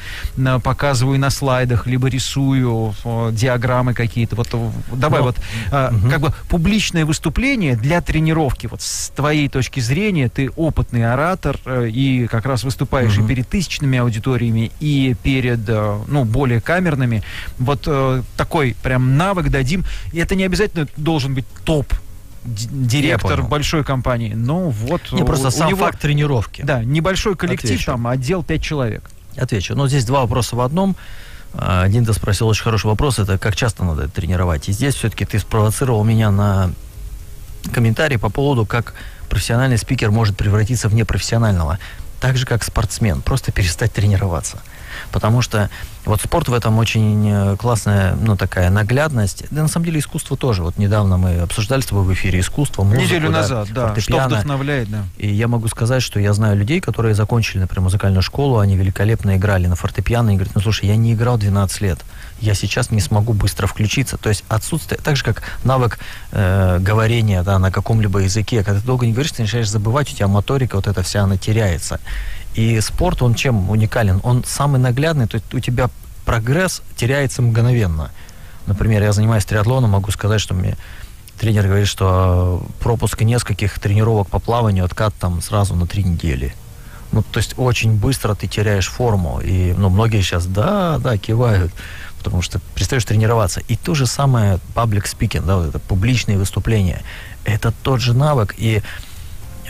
показываю 0.64 1.20
на 1.20 1.30
слайдах, 1.30 1.88
либо 1.88 2.08
рисую 2.08 2.94
диаграммы 3.32 3.94
какие-то. 3.94 4.36
Вот 4.36 4.50
давай 4.92 5.20
Но, 5.20 5.26
вот 5.26 5.38
угу. 5.38 6.10
как 6.10 6.20
бы 6.22 6.34
публичное 6.50 7.06
выступление 7.06 7.76
для 7.76 8.02
тренировки. 8.02 8.68
Вот 8.68 8.82
с 8.82 9.10
твоей 9.10 9.50
точки 9.50 9.80
зрения 9.80 10.30
ты 10.30 10.50
опытный 10.56 11.12
оратор 11.12 11.58
э, 11.66 11.90
и 11.90 12.28
как 12.28 12.46
раз 12.46 12.64
выступаешь 12.64 13.18
угу. 13.18 13.26
и 13.26 13.28
перед 13.28 13.48
тысячными 13.50 13.98
аудиториями, 13.98 14.72
и 14.80 15.16
перед 15.24 15.68
э, 15.68 16.00
ну 16.08 16.26
более 16.26 16.57
камерными. 16.60 17.24
Вот 17.60 17.84
э, 17.88 18.24
такой 18.36 18.76
прям 18.84 19.18
навык 19.18 19.50
дадим. 19.50 19.86
И 20.14 20.20
это 20.20 20.36
не 20.36 20.44
обязательно 20.44 20.88
должен 20.98 21.34
быть 21.34 21.46
топ 21.64 21.94
директор 22.46 23.44
большой 23.44 23.84
компании. 23.84 24.34
Ну 24.34 24.70
вот. 24.70 25.02
Не, 25.12 25.24
просто 25.24 25.48
у, 25.48 25.52
сам 25.52 25.68
у 25.68 25.70
него, 25.72 25.86
факт 25.86 26.00
тренировки. 26.00 26.62
Да, 26.62 26.84
небольшой 26.84 27.36
коллектив, 27.36 27.72
Отвечу. 27.72 27.86
там 27.92 28.08
отдел 28.08 28.44
5 28.44 28.62
человек. 28.62 29.10
Отвечу. 29.36 29.76
Но 29.76 29.88
здесь 29.88 30.06
два 30.06 30.22
вопроса 30.22 30.56
в 30.56 30.62
одном. 30.62 30.96
А, 31.54 31.84
один 31.84 32.06
ты 32.06 32.14
спросил 32.14 32.48
очень 32.48 32.64
хороший 32.64 32.88
вопрос, 32.88 33.20
это 33.20 33.38
как 33.38 33.56
часто 33.56 33.84
надо 33.84 34.08
тренировать. 34.08 34.70
И 34.70 34.72
здесь 34.72 34.96
все-таки 34.96 35.26
ты 35.26 35.40
спровоцировал 35.40 36.04
меня 36.04 36.32
на 36.32 36.72
комментарий 37.74 38.18
по 38.18 38.30
поводу, 38.30 38.66
как 38.66 38.94
профессиональный 39.30 39.78
спикер 39.78 40.12
может 40.12 40.38
превратиться 40.38 40.88
в 40.88 40.94
непрофессионального. 40.94 41.80
Так 42.20 42.38
же, 42.38 42.46
как 42.46 42.64
спортсмен, 42.64 43.22
просто 43.22 43.52
перестать 43.52 43.94
тренироваться. 43.94 44.60
Потому 45.12 45.42
что 45.42 45.70
вот 46.08 46.22
спорт 46.22 46.48
в 46.48 46.54
этом 46.54 46.78
очень 46.80 47.30
э, 47.30 47.56
классная, 47.58 48.16
ну, 48.16 48.38
такая 48.38 48.70
наглядность. 48.70 49.44
Да, 49.52 49.64
на 49.64 49.68
самом 49.68 49.86
деле, 49.86 50.00
искусство 50.00 50.38
тоже. 50.38 50.64
Вот 50.64 50.78
недавно 50.78 51.18
мы 51.18 51.40
обсуждали 51.40 51.82
с 51.82 51.86
тобой 51.86 52.06
в 52.06 52.14
эфире 52.14 52.40
искусство, 52.40 52.84
музыку, 52.84 53.04
Неделю 53.04 53.30
да, 53.30 53.42
назад, 53.42 53.68
да. 53.74 53.96
Что 54.00 54.26
вдохновляет, 54.26 54.90
да. 54.90 55.04
И 55.18 55.28
я 55.28 55.48
могу 55.48 55.68
сказать, 55.68 56.02
что 56.02 56.20
я 56.20 56.34
знаю 56.34 56.58
людей, 56.58 56.80
которые 56.80 57.14
закончили, 57.14 57.60
например, 57.60 57.82
музыкальную 57.82 58.22
школу, 58.22 58.60
они 58.60 58.78
великолепно 58.78 59.36
играли 59.36 59.68
на 59.68 59.76
фортепиано, 59.76 60.32
и 60.32 60.34
говорят, 60.36 60.56
ну, 60.56 60.62
слушай, 60.62 60.86
я 60.86 60.96
не 60.96 61.14
играл 61.14 61.38
12 61.38 61.82
лет, 61.82 62.00
я 62.40 62.54
сейчас 62.54 62.90
не 62.92 63.02
смогу 63.02 63.34
быстро 63.34 63.68
включиться. 63.68 64.18
То 64.18 64.30
есть 64.30 64.46
отсутствие, 64.48 65.00
так 65.04 65.18
же, 65.18 65.24
как 65.26 65.44
навык 65.64 66.00
э, 66.32 66.80
говорения, 66.80 67.44
да, 67.44 67.60
на 67.60 67.72
каком-либо 67.72 68.20
языке, 68.20 68.64
когда 68.64 68.80
ты 68.80 68.86
долго 68.86 69.06
не 69.06 69.12
говоришь, 69.12 69.34
ты 69.34 69.42
начинаешь 69.42 69.70
забывать, 69.70 70.12
у 70.12 70.16
тебя 70.16 70.28
моторика 70.28 70.76
вот 70.78 70.88
эта 70.88 71.04
вся, 71.04 71.24
она 71.24 71.38
теряется. 71.38 72.00
И 72.58 72.82
спорт, 72.82 73.22
он 73.22 73.36
чем 73.36 73.70
уникален? 73.70 74.20
Он 74.24 74.44
самый 74.44 74.80
наглядный, 74.80 75.28
то 75.28 75.36
есть 75.36 75.54
у 75.54 75.60
тебя 75.60 75.92
прогресс 76.26 76.82
теряется 76.96 77.44
мгновенно. 77.44 78.10
Например, 78.66 79.04
я 79.04 79.14
занимаюсь 79.14 79.46
триатлоном, 79.46 79.92
могу 79.92 80.10
сказать, 80.10 80.42
что 80.42 80.56
мне 80.56 80.76
тренер 81.40 81.68
говорит, 81.68 81.88
что 81.88 82.66
пропуск 82.80 83.22
нескольких 83.22 83.78
тренировок 83.80 84.30
по 84.30 84.40
плаванию, 84.40 84.86
откат 84.86 85.14
там 85.20 85.40
сразу 85.44 85.76
на 85.76 85.86
три 85.86 86.04
недели. 86.04 86.56
Ну, 87.12 87.22
то 87.22 87.38
есть 87.38 87.54
очень 87.58 87.94
быстро 87.94 88.34
ты 88.34 88.48
теряешь 88.48 88.88
форму. 88.88 89.40
И, 89.40 89.76
ну, 89.78 89.90
многие 89.90 90.22
сейчас, 90.22 90.48
да, 90.48 90.98
да, 90.98 91.16
кивают, 91.20 91.72
потому 92.18 92.42
что 92.42 92.60
перестаешь 92.74 93.06
тренироваться. 93.06 93.62
И 93.68 93.76
то 93.76 93.94
же 93.94 94.08
самое 94.08 94.58
паблик 94.74 95.06
спикинг, 95.06 95.46
да, 95.46 95.58
вот 95.58 95.70
это 95.70 95.78
публичные 95.78 96.40
выступления. 96.40 97.04
Это 97.46 97.72
тот 97.84 98.02
же 98.02 98.16
навык. 98.16 98.56
И 98.58 98.82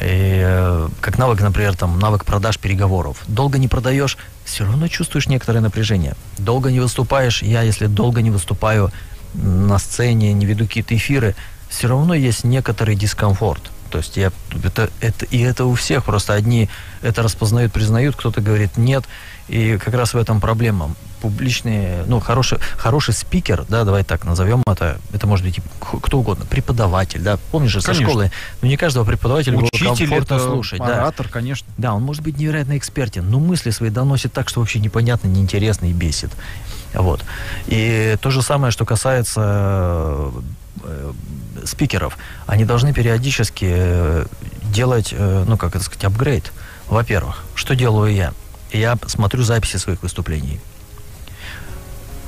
и, 0.01 0.41
э, 0.45 0.89
как 1.01 1.17
навык, 1.17 1.41
например, 1.41 1.75
там, 1.75 1.99
навык 1.99 2.25
продаж 2.25 2.59
переговоров. 2.59 3.23
Долго 3.27 3.57
не 3.57 3.67
продаешь, 3.67 4.17
все 4.45 4.65
равно 4.65 4.87
чувствуешь 4.87 5.27
некоторое 5.27 5.61
напряжение. 5.61 6.15
Долго 6.37 6.71
не 6.71 6.79
выступаешь, 6.79 7.41
я, 7.41 7.61
если 7.63 7.87
долго 7.87 8.21
не 8.21 8.31
выступаю 8.31 8.91
на 9.33 9.79
сцене, 9.79 10.33
не 10.33 10.45
веду 10.45 10.65
какие-то 10.65 10.95
эфиры, 10.95 11.35
все 11.69 11.87
равно 11.87 12.13
есть 12.13 12.43
некоторый 12.43 12.95
дискомфорт. 12.95 13.71
То 13.87 13.99
есть 13.99 14.17
я, 14.17 14.31
это, 14.63 14.89
это, 15.01 15.25
и 15.25 15.39
это 15.39 15.65
у 15.65 15.73
всех, 15.75 16.03
просто 16.03 16.33
одни 16.33 16.69
это 17.01 17.23
распознают, 17.23 17.73
признают, 17.73 18.15
кто-то 18.15 18.41
говорит 18.41 18.77
нет, 18.77 19.05
и 19.47 19.77
как 19.77 19.93
раз 19.93 20.13
в 20.13 20.17
этом 20.17 20.41
проблема. 20.41 20.95
Публичные, 21.21 22.03
ну, 22.05 22.19
хороший, 22.19 22.59
хороший 22.77 23.13
спикер, 23.13 23.65
да, 23.67 23.83
давай 23.83 24.03
так 24.03 24.23
назовем 24.23 24.61
это, 24.67 24.99
это 25.13 25.25
может 25.25 25.45
быть 25.45 25.59
кто 25.79 26.19
угодно, 26.19 26.45
преподаватель, 26.45 27.21
да, 27.21 27.39
помнишь 27.51 27.71
же, 27.71 27.81
со 27.81 27.87
Конечно. 27.87 28.07
школы, 28.07 28.31
ну, 28.61 28.67
не 28.67 28.77
каждого 28.77 29.03
преподавателя 29.03 29.57
было 29.57 29.67
Учитель, 29.73 29.87
комфортно 29.87 30.35
это 30.35 30.39
слушать, 30.39 30.79
да. 30.79 30.99
оратор, 30.99 31.27
конечно. 31.27 31.67
Да, 31.77 31.95
он 31.95 32.03
может 32.03 32.21
быть 32.21 32.37
невероятно 32.37 32.77
экспертен, 32.77 33.27
но 33.29 33.39
мысли 33.39 33.71
свои 33.71 33.89
доносит 33.89 34.31
так, 34.31 34.47
что 34.47 34.59
вообще 34.59 34.79
непонятно, 34.79 35.27
неинтересно 35.27 35.85
и 35.85 35.93
бесит. 35.93 36.31
Вот. 36.93 37.23
И 37.65 38.15
то 38.21 38.29
же 38.29 38.41
самое, 38.41 38.71
что 38.71 38.85
касается 38.85 40.31
э, 40.83 41.13
спикеров. 41.65 42.17
Они 42.45 42.65
должны 42.65 42.93
периодически 42.93 43.67
э, 43.69 44.25
делать, 44.63 45.09
э, 45.11 45.45
ну, 45.47 45.57
как 45.57 45.75
это 45.75 45.83
сказать, 45.83 46.05
апгрейд. 46.05 46.51
Во-первых, 46.87 47.43
что 47.55 47.75
делаю 47.75 48.13
я? 48.13 48.33
Я 48.71 48.97
смотрю 49.07 49.43
записи 49.43 49.77
своих 49.77 50.01
выступлений. 50.03 50.59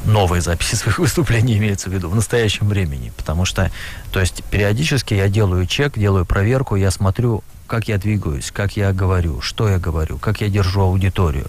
Новые 0.06 0.41
записи 0.41 0.75
своих 0.75 1.00
выступлений 1.00 1.58
имеется 1.58 1.89
в 1.89 1.94
виду 1.94 2.10
в 2.10 2.15
настоящем 2.15 2.68
времени. 2.68 3.12
Потому 3.18 3.46
что, 3.46 3.72
то 4.12 4.20
есть, 4.20 4.44
периодически 4.46 5.13
я 5.13 5.27
делаю 5.29 5.65
чек, 5.65 5.98
делаю 5.98 6.25
проверку, 6.25 6.75
я 6.75 6.91
смотрю, 6.91 7.44
как 7.70 7.88
я 7.88 7.98
двигаюсь, 7.98 8.52
как 8.52 8.76
я 8.76 8.92
говорю, 8.92 9.40
что 9.40 9.70
я 9.70 9.78
говорю, 9.78 10.18
как 10.18 10.42
я 10.42 10.50
держу 10.50 10.82
аудиторию. 10.82 11.48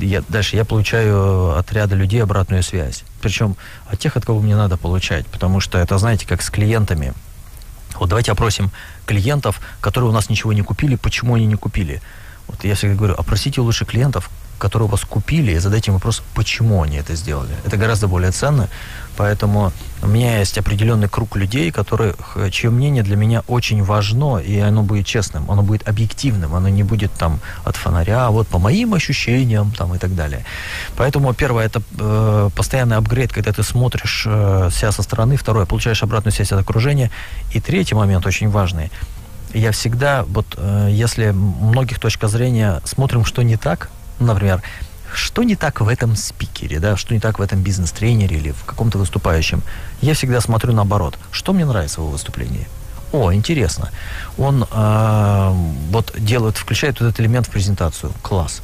Я, 0.00 0.22
дальше 0.28 0.56
я 0.56 0.64
получаю 0.64 1.56
от 1.56 1.72
ряда 1.72 1.94
людей 1.94 2.22
обратную 2.22 2.62
связь. 2.62 3.04
Причем 3.22 3.56
от 3.86 3.98
тех, 3.98 4.16
от 4.16 4.26
кого 4.26 4.40
мне 4.40 4.56
надо 4.56 4.76
получать. 4.76 5.26
Потому 5.28 5.60
что 5.60 5.78
это, 5.78 5.96
знаете, 5.96 6.26
как 6.26 6.42
с 6.42 6.50
клиентами. 6.50 7.14
Вот 7.94 8.08
давайте 8.08 8.32
опросим 8.32 8.72
клиентов, 9.06 9.60
которые 9.80 10.10
у 10.10 10.12
нас 10.12 10.28
ничего 10.28 10.52
не 10.52 10.62
купили, 10.62 10.96
почему 10.96 11.36
они 11.36 11.46
не 11.46 11.56
купили. 11.56 12.02
Вот 12.48 12.64
я 12.64 12.74
всегда 12.74 12.96
говорю, 12.96 13.14
опросите 13.14 13.60
лучше 13.60 13.84
клиентов, 13.86 14.30
которые 14.58 14.88
вас 14.88 15.00
купили, 15.00 15.52
и 15.52 15.58
задайте 15.58 15.90
им 15.90 15.94
вопрос, 15.94 16.22
почему 16.34 16.82
они 16.82 16.96
это 16.96 17.14
сделали. 17.14 17.54
Это 17.64 17.76
гораздо 17.76 18.08
более 18.08 18.30
ценно. 18.30 18.68
Поэтому 19.16 19.72
у 20.02 20.06
меня 20.06 20.38
есть 20.38 20.58
определенный 20.58 21.08
круг 21.08 21.36
людей, 21.36 21.70
которые, 21.70 22.14
чье 22.50 22.70
мнение 22.70 23.02
для 23.02 23.16
меня 23.16 23.42
очень 23.46 23.82
важно, 23.82 24.38
и 24.38 24.58
оно 24.58 24.82
будет 24.82 25.06
честным, 25.06 25.50
оно 25.50 25.62
будет 25.62 25.88
объективным, 25.88 26.54
оно 26.54 26.68
не 26.68 26.82
будет 26.82 27.12
там 27.12 27.38
от 27.64 27.76
фонаря, 27.76 28.26
а 28.26 28.30
вот 28.30 28.48
по 28.48 28.58
моим 28.58 28.94
ощущениям 28.94 29.70
там 29.70 29.94
и 29.94 29.98
так 29.98 30.14
далее. 30.14 30.44
Поэтому 30.96 31.32
первое 31.32 31.66
это 31.66 31.80
э, 31.98 32.50
постоянный 32.56 32.96
апгрейд, 32.96 33.32
когда 33.32 33.52
ты 33.52 33.62
смотришь 33.62 34.24
э, 34.26 34.70
себя 34.72 34.90
со 34.90 35.02
стороны, 35.02 35.36
второе 35.36 35.64
получаешь 35.64 36.02
обратную 36.02 36.32
связь 36.32 36.52
от 36.52 36.60
окружения, 36.60 37.10
и 37.52 37.60
третий 37.60 37.94
момент 37.94 38.26
очень 38.26 38.50
важный. 38.50 38.90
Я 39.52 39.70
всегда, 39.70 40.24
вот 40.24 40.46
э, 40.56 40.88
если 40.90 41.30
многих 41.30 42.00
точка 42.00 42.26
зрения 42.26 42.80
смотрим, 42.84 43.24
что 43.24 43.42
не 43.42 43.56
так, 43.56 43.90
например, 44.18 44.62
что 45.14 45.42
не 45.42 45.56
так 45.56 45.80
в 45.80 45.88
этом 45.88 46.16
спикере, 46.16 46.80
да, 46.80 46.96
что 46.96 47.14
не 47.14 47.20
так 47.20 47.38
в 47.38 47.42
этом 47.42 47.62
бизнес-тренере 47.62 48.36
или 48.36 48.50
в 48.50 48.64
каком-то 48.64 48.98
выступающем. 48.98 49.62
Я 50.00 50.14
всегда 50.14 50.40
смотрю 50.40 50.72
наоборот. 50.72 51.18
Что 51.30 51.52
мне 51.52 51.64
нравится 51.64 52.00
в 52.00 52.04
его 52.04 52.12
выступлении? 52.12 52.66
О, 53.12 53.32
интересно. 53.32 53.90
Он 54.38 54.66
э, 54.68 55.50
вот 55.90 56.12
делает, 56.18 56.56
включает 56.56 56.98
вот 57.00 57.06
этот 57.06 57.20
элемент 57.20 57.46
в 57.46 57.50
презентацию. 57.50 58.12
Класс. 58.22 58.60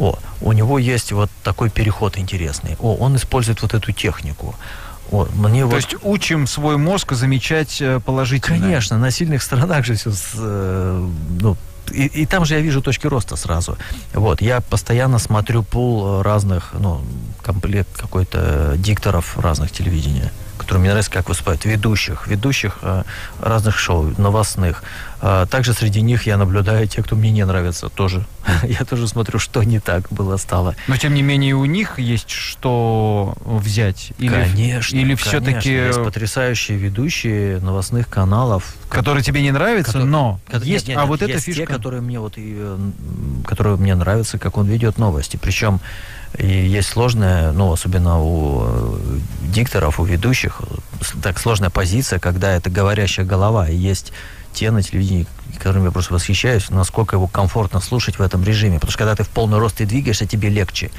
О, 0.00 0.18
у 0.40 0.52
него 0.52 0.80
есть 0.80 1.12
вот 1.12 1.30
такой 1.44 1.70
переход 1.70 2.18
интересный. 2.18 2.76
О, 2.80 2.96
он 2.96 3.14
использует 3.14 3.62
вот 3.62 3.74
эту 3.74 3.92
технику. 3.92 4.56
О, 5.12 5.28
мне 5.34 5.60
То 5.60 5.68
вот... 5.68 5.76
есть 5.76 5.94
учим 6.02 6.48
свой 6.48 6.78
мозг 6.78 7.12
замечать 7.12 7.80
э, 7.80 8.00
положительное. 8.00 8.60
Конечно, 8.60 8.98
на 8.98 9.12
сильных 9.12 9.40
сторонах 9.40 9.84
же 9.84 9.94
все, 9.94 10.10
ну, 11.40 11.56
и, 12.06 12.26
там 12.26 12.44
же 12.44 12.54
я 12.54 12.60
вижу 12.60 12.80
точки 12.82 13.06
роста 13.06 13.36
сразу. 13.36 13.76
Вот, 14.14 14.42
я 14.42 14.60
постоянно 14.60 15.18
смотрю 15.18 15.62
пул 15.62 16.22
разных, 16.22 16.70
ну, 16.78 17.00
комплект 17.42 17.90
какой-то 17.96 18.74
дикторов 18.76 19.38
разных 19.38 19.72
телевидения, 19.72 20.32
которые 20.62 20.80
мне 20.80 20.90
нравятся, 20.90 21.10
как 21.10 21.28
выступают, 21.28 21.64
ведущих, 21.64 22.28
ведущих 22.28 22.78
э, 22.82 23.02
разных 23.40 23.78
шоу, 23.78 24.14
новостных. 24.16 24.84
А 25.20 25.46
также 25.46 25.72
среди 25.72 26.00
них 26.00 26.26
я 26.26 26.36
наблюдаю 26.36 26.86
те, 26.86 27.02
кто 27.02 27.16
мне 27.16 27.30
не 27.30 27.44
нравится, 27.44 27.88
тоже. 27.88 28.24
я 28.62 28.84
тоже 28.84 29.08
смотрю, 29.08 29.38
что 29.38 29.62
не 29.64 29.80
так 29.80 30.06
было 30.10 30.36
стало. 30.36 30.76
Но 30.86 30.96
тем 30.96 31.14
не 31.14 31.22
менее 31.22 31.54
у 31.54 31.64
них 31.64 31.98
есть 31.98 32.30
что 32.30 33.34
взять. 33.44 34.12
Или, 34.18 34.28
конечно. 34.28 34.96
Или 34.96 35.14
все-таки, 35.16 35.72
Есть 35.72 36.02
потрясающие 36.02 36.78
ведущие 36.78 37.58
новостных 37.60 38.08
каналов, 38.08 38.74
которые 38.88 39.22
тебе 39.24 39.42
не 39.42 39.50
нравятся, 39.50 39.98
Котор- 39.98 40.04
но 40.04 40.40
есть. 40.62 40.88
нет, 40.88 40.96
а 40.96 41.00
нет, 41.00 41.08
вот 41.08 41.22
эта 41.22 41.40
фишка. 41.40 41.62
те, 41.62 41.66
которые 41.66 42.02
мне 42.02 42.20
вот 42.20 42.38
и, 42.38 42.54
э, 42.56 42.78
которые 43.46 43.76
мне 43.76 43.94
нравятся, 43.94 44.38
как 44.38 44.56
он 44.56 44.66
ведет 44.66 44.98
новости. 44.98 45.38
Причем 45.40 45.80
и 46.38 46.46
есть 46.46 46.88
сложная, 46.88 47.52
ну, 47.52 47.72
особенно 47.72 48.20
у 48.20 48.62
э, 48.64 49.18
дикторов, 49.48 50.00
у 50.00 50.04
ведущих, 50.04 50.62
так 51.22 51.38
сложная 51.38 51.70
позиция, 51.70 52.18
когда 52.18 52.52
это 52.52 52.70
говорящая 52.70 53.26
голова. 53.26 53.68
И 53.68 53.76
есть 53.76 54.12
те 54.52 54.70
на 54.70 54.82
телевидении, 54.82 55.26
которыми 55.58 55.86
я 55.86 55.90
просто 55.90 56.14
восхищаюсь, 56.14 56.70
насколько 56.70 57.16
его 57.16 57.26
комфортно 57.26 57.80
слушать 57.80 58.18
в 58.18 58.22
этом 58.22 58.44
режиме. 58.44 58.74
Потому 58.76 58.90
что 58.90 58.98
когда 58.98 59.14
ты 59.14 59.24
в 59.24 59.28
полный 59.28 59.58
рост 59.58 59.80
и 59.80 59.84
двигаешься, 59.84 60.26
тебе 60.26 60.48
легче. 60.48 60.90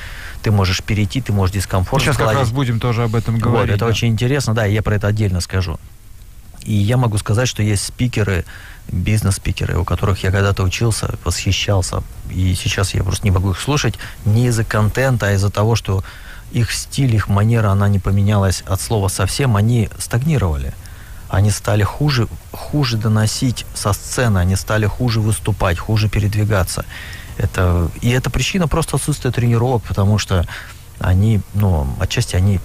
Ты 0.42 0.52
можешь 0.52 0.84
перейти, 0.84 1.22
ты 1.22 1.34
можешь 1.34 1.54
дискомфорт 1.56 2.04
Сейчас 2.04 2.18
как 2.18 2.26
сгладить. 2.26 2.40
раз 2.42 2.52
будем 2.52 2.80
тоже 2.80 3.04
об 3.04 3.16
этом 3.16 3.36
Вот, 3.36 3.44
говорить. 3.44 3.76
это 3.76 3.86
да. 3.86 3.88
очень 3.88 4.10
интересно, 4.10 4.54
да, 4.54 4.66
я 4.66 4.82
про 4.82 4.96
это 4.96 5.08
отдельно 5.08 5.42
скажу. 5.42 5.80
И 6.64 6.74
я 6.74 6.98
могу 6.98 7.18
сказать, 7.18 7.48
что 7.48 7.62
есть 7.64 7.86
спикеры, 7.86 8.46
бизнес-спикеры, 8.90 9.78
у 9.78 9.86
которых 9.86 10.24
я 10.24 10.32
когда-то 10.32 10.64
учился, 10.64 11.16
восхищался, 11.24 12.04
и 12.30 12.54
сейчас 12.56 12.94
я 12.94 13.04
просто 13.04 13.26
не 13.26 13.32
могу 13.32 13.52
их 13.52 13.60
слушать 13.60 13.96
не 14.26 14.48
из-за 14.48 14.64
контента, 14.64 15.28
а 15.28 15.32
из-за 15.34 15.50
того, 15.50 15.76
что 15.76 16.04
их 16.52 16.72
стиль, 16.72 17.16
их 17.16 17.28
манера, 17.28 17.70
она 17.70 17.88
не 17.88 18.00
поменялась 18.00 18.64
от 18.68 18.80
слова 18.82 19.08
совсем, 19.08 19.56
они 19.56 19.90
стагнировали. 19.98 20.74
Они 21.30 21.50
стали 21.50 21.82
хуже, 21.82 22.28
хуже 22.52 22.98
доносить 22.98 23.66
со 23.74 23.92
сцены, 23.94 24.38
они 24.38 24.56
стали 24.56 24.86
хуже 24.86 25.20
выступать, 25.20 25.80
хуже 25.80 26.08
передвигаться. 26.08 26.86
Это, 27.38 27.90
и 28.02 28.10
это 28.10 28.30
причина 28.30 28.68
просто 28.68 28.98
отсутствия 28.98 29.32
тренировок, 29.32 29.82
потому 29.84 30.20
что 30.20 30.46
они, 31.00 31.42
ну, 31.56 31.88
отчасти 32.00 32.36
они 32.36 32.60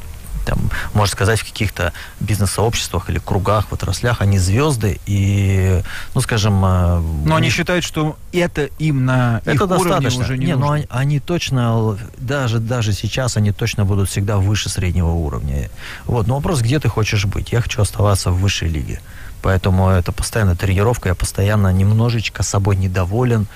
там, 0.49 0.71
можно 0.95 1.13
сказать, 1.13 1.41
в 1.41 1.45
каких-то 1.45 1.93
бизнес-сообществах 2.21 3.11
или 3.11 3.19
кругах, 3.19 3.67
в 3.69 3.73
отраслях, 3.75 4.23
они 4.23 4.39
звезды, 4.39 4.99
и, 5.07 5.83
ну, 6.15 6.21
скажем... 6.21 6.65
э, 6.65 7.01
Но 7.27 7.37
они 7.37 7.51
считают, 7.51 7.85
что 7.85 8.17
это 8.33 8.65
им 8.79 9.05
на 9.05 9.43
их 9.45 9.55
это 9.55 9.65
уровне 9.65 9.85
достаточно. 9.85 10.25
уже 10.25 10.39
не, 10.39 10.47
не, 10.47 10.53
ну, 10.55 10.61
нужно. 10.61 10.75
они, 10.75 10.87
они 10.91 11.21
точно, 11.21 11.99
даже, 12.19 12.59
даже 12.59 12.93
сейчас 12.93 13.37
они 13.37 13.53
точно 13.53 13.85
будут 13.85 14.09
всегда 14.09 14.39
выше 14.39 14.69
среднего 14.69 15.11
уровня. 15.11 15.71
Вот, 16.07 16.27
но 16.27 16.37
вопрос, 16.37 16.63
где 16.63 16.81
ты 16.81 16.89
хочешь 16.89 17.27
быть? 17.27 17.53
Я 17.53 17.61
хочу 17.61 17.83
оставаться 17.83 18.31
в 18.31 18.41
высшей 18.41 18.69
лиге. 18.69 19.01
Поэтому 19.43 19.89
это 19.91 20.13
постоянно 20.13 20.57
тренировка, 20.57 21.11
я 21.11 21.15
постоянно 21.15 21.73
немножечко 21.73 22.43
собой 22.43 22.77
недоволен. 22.77 23.47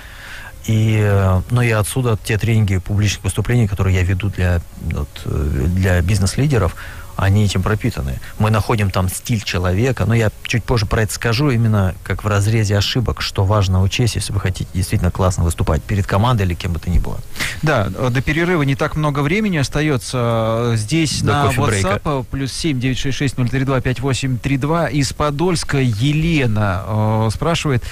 И, 0.66 0.98
э, 1.02 1.40
ну 1.50 1.62
и 1.62 1.70
отсюда 1.70 2.16
те 2.22 2.38
тренинги 2.38 2.78
публичных 2.78 3.24
выступлений, 3.24 3.66
которые 3.66 3.96
я 3.96 4.02
веду 4.02 4.28
для, 4.28 4.60
вот, 4.92 5.08
э, 5.24 5.64
для 5.68 6.00
бизнес-лидеров, 6.02 6.76
они 7.16 7.44
этим 7.44 7.62
пропитаны. 7.62 8.20
Мы 8.38 8.50
находим 8.50 8.90
там 8.90 9.08
стиль 9.08 9.42
человека, 9.42 10.04
но 10.06 10.14
я 10.14 10.30
чуть 10.44 10.64
позже 10.64 10.86
про 10.86 11.02
это 11.02 11.12
скажу, 11.12 11.50
именно 11.50 11.94
как 12.02 12.24
в 12.24 12.26
разрезе 12.26 12.76
ошибок, 12.76 13.20
что 13.20 13.44
важно 13.44 13.82
учесть, 13.82 14.16
если 14.16 14.32
вы 14.32 14.40
хотите 14.40 14.70
действительно 14.74 15.10
классно 15.10 15.44
выступать 15.44 15.82
перед 15.82 16.06
командой 16.06 16.42
или 16.42 16.54
кем 16.54 16.72
бы 16.72 16.80
то 16.80 16.90
ни 16.90 16.98
было. 16.98 17.18
Да, 17.62 17.88
до 17.88 18.22
перерыва 18.22 18.62
не 18.62 18.74
так 18.74 18.96
много 18.96 19.20
времени 19.20 19.56
остается. 19.56 20.72
Здесь 20.76 21.22
до 21.22 21.32
на 21.32 21.50
WhatsApp 21.50 22.26
плюс 22.30 22.52
7 22.52 22.80
966 22.80 23.36
032 23.50 23.80
5832 23.80 24.88
из 24.88 25.12
Подольска 25.12 25.78
Елена 25.78 26.82
э, 26.86 27.28
спрашивает, 27.32 27.84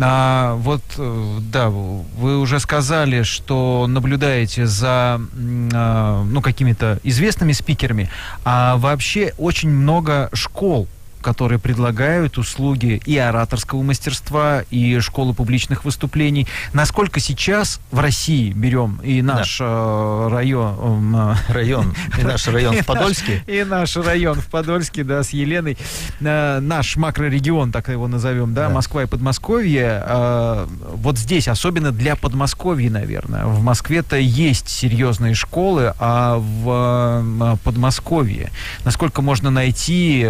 а, 0.00 0.54
вот, 0.56 0.82
э, 0.96 1.38
да, 1.40 1.68
вы 1.68 2.38
уже 2.38 2.60
сказали, 2.60 3.22
что 3.22 3.86
наблюдаете 3.88 4.66
за 4.66 5.20
э, 5.20 6.24
ну, 6.26 6.40
какими-то 6.40 7.00
известными 7.02 7.52
спикерами, 7.52 8.10
а 8.44 8.67
вообще 8.76 9.32
очень 9.38 9.70
много 9.70 10.28
школ 10.32 10.88
которые 11.28 11.58
предлагают 11.58 12.38
услуги 12.38 13.02
и 13.04 13.18
ораторского 13.18 13.82
мастерства, 13.82 14.62
и 14.70 14.98
школы 15.00 15.34
публичных 15.34 15.84
выступлений. 15.84 16.46
Насколько 16.72 17.20
сейчас 17.20 17.80
в 17.90 18.00
России 18.00 18.50
берем 18.52 18.98
и 19.02 19.20
наш 19.20 19.58
да. 19.58 19.66
э, 19.66 20.28
район... 20.30 21.14
Э, 21.14 21.34
район. 21.52 21.94
И 22.18 22.22
наш 22.24 22.48
район 22.48 22.76
в 22.76 22.86
Подольске. 22.86 23.42
И 23.46 23.62
наш 23.62 23.94
район 23.96 24.40
в 24.40 24.46
Подольске, 24.46 25.04
да, 25.04 25.22
с 25.22 25.34
Еленой. 25.34 25.76
Э, 26.20 26.60
наш 26.60 26.96
макрорегион, 26.96 27.72
так 27.72 27.90
его 27.90 28.08
назовем, 28.08 28.54
да, 28.54 28.70
Москва 28.70 29.02
и 29.02 29.06
Подмосковье. 29.06 30.66
Вот 30.94 31.18
здесь, 31.18 31.46
особенно 31.46 31.92
для 31.92 32.16
Подмосковья, 32.16 32.90
наверное. 32.90 33.44
В 33.44 33.62
Москве-то 33.62 34.16
есть 34.16 34.70
серьезные 34.70 35.34
школы, 35.34 35.92
а 35.98 36.38
в 36.38 37.58
Подмосковье 37.64 38.50
насколько 38.84 39.20
можно 39.20 39.50
найти 39.50 40.26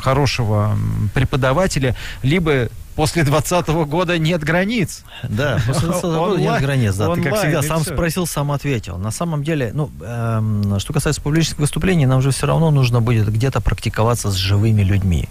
хорошие 0.00 0.37
хорошего 0.38 0.76
преподавателя, 1.14 1.94
либо 2.22 2.68
после 2.94 3.22
2020 3.24 3.68
года 3.88 4.18
нет 4.18 4.42
границ. 4.42 5.04
Да, 5.22 5.58
после 5.66 5.88
2020 5.88 6.02
года 6.04 6.40
нет 6.40 6.60
границ. 6.60 6.94
Да. 6.96 7.14
Ты, 7.14 7.22
как 7.22 7.36
всегда, 7.36 7.62
сам 7.62 7.82
спросил, 7.82 8.26
сам 8.26 8.50
ответил. 8.52 8.98
На 8.98 9.10
самом 9.10 9.44
деле, 9.44 9.70
ну, 9.74 9.90
эм, 10.00 10.78
что 10.78 10.92
касается 10.92 11.20
публичных 11.22 11.58
выступлений, 11.58 12.06
нам 12.06 12.22
же 12.22 12.30
все 12.30 12.46
равно 12.46 12.70
нужно 12.70 13.00
будет 13.00 13.28
где-то 13.28 13.60
практиковаться 13.60 14.30
с 14.30 14.34
живыми 14.34 14.82
людьми. 14.82 15.28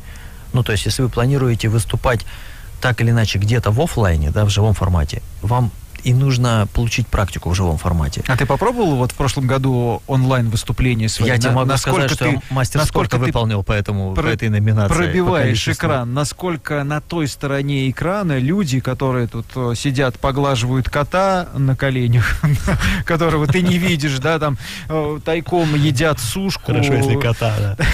Ну, 0.54 0.64
то 0.64 0.72
есть, 0.72 0.86
если 0.86 1.04
вы 1.04 1.10
планируете 1.10 1.68
выступать 1.68 2.26
так 2.82 3.02
или 3.02 3.10
иначе 3.10 3.40
где-то 3.40 3.72
в 3.72 3.82
офлайне, 3.82 4.32
да, 4.32 4.46
в 4.46 4.50
живом 4.50 4.74
формате, 4.74 5.22
вам 5.42 5.72
и 6.04 6.14
нужно 6.14 6.68
получить 6.74 7.08
практику 7.08 7.50
в 7.50 7.56
живом 7.56 7.78
формате. 7.78 8.24
А 8.28 8.38
ты 8.38 8.46
попробовал 8.46 8.96
вот 8.96 9.12
в 9.12 9.16
прошлом 9.16 9.48
году 9.48 10.02
онлайн 10.08 10.50
выступление 10.50 11.10
свои? 11.10 11.30
Я 11.30 11.38
тебе 11.38 11.52
могу 11.52 11.70
насколько 11.70 12.10
сказать, 12.10 12.20
ты, 12.20 12.40
что 12.40 12.54
мастер 12.54 12.80
насколько 12.80 13.18
спорта 13.18 13.26
выполнил 13.26 13.64
по, 13.64 13.72
этому, 13.72 14.14
про, 14.14 14.24
по 14.24 14.28
этой 14.28 14.50
номинации. 14.50 14.94
Пробиваешь 14.94 15.68
экран, 15.68 16.14
насколько 16.14 16.84
на 16.84 17.02
той 17.02 17.28
стороне 17.28 17.90
экрана 17.90 18.38
люди, 18.38 18.80
которые 18.80 19.28
тут 19.28 19.46
э, 19.56 19.74
сидят, 19.76 20.20
поглаживают 20.20 20.90
кота 20.90 21.50
на 21.56 21.76
коленях, 21.76 22.42
которого 23.06 23.48
ты 23.48 23.62
не 23.62 23.78
видишь, 23.78 24.20
да, 24.20 24.40
там 24.40 24.58
э, 24.90 25.20
тайком 25.24 25.76
едят 25.76 26.20
сушку. 26.20 26.68
Хорошо, 26.68 26.94
если 26.94 27.20
кота, 27.20 27.54
да. 27.60 27.86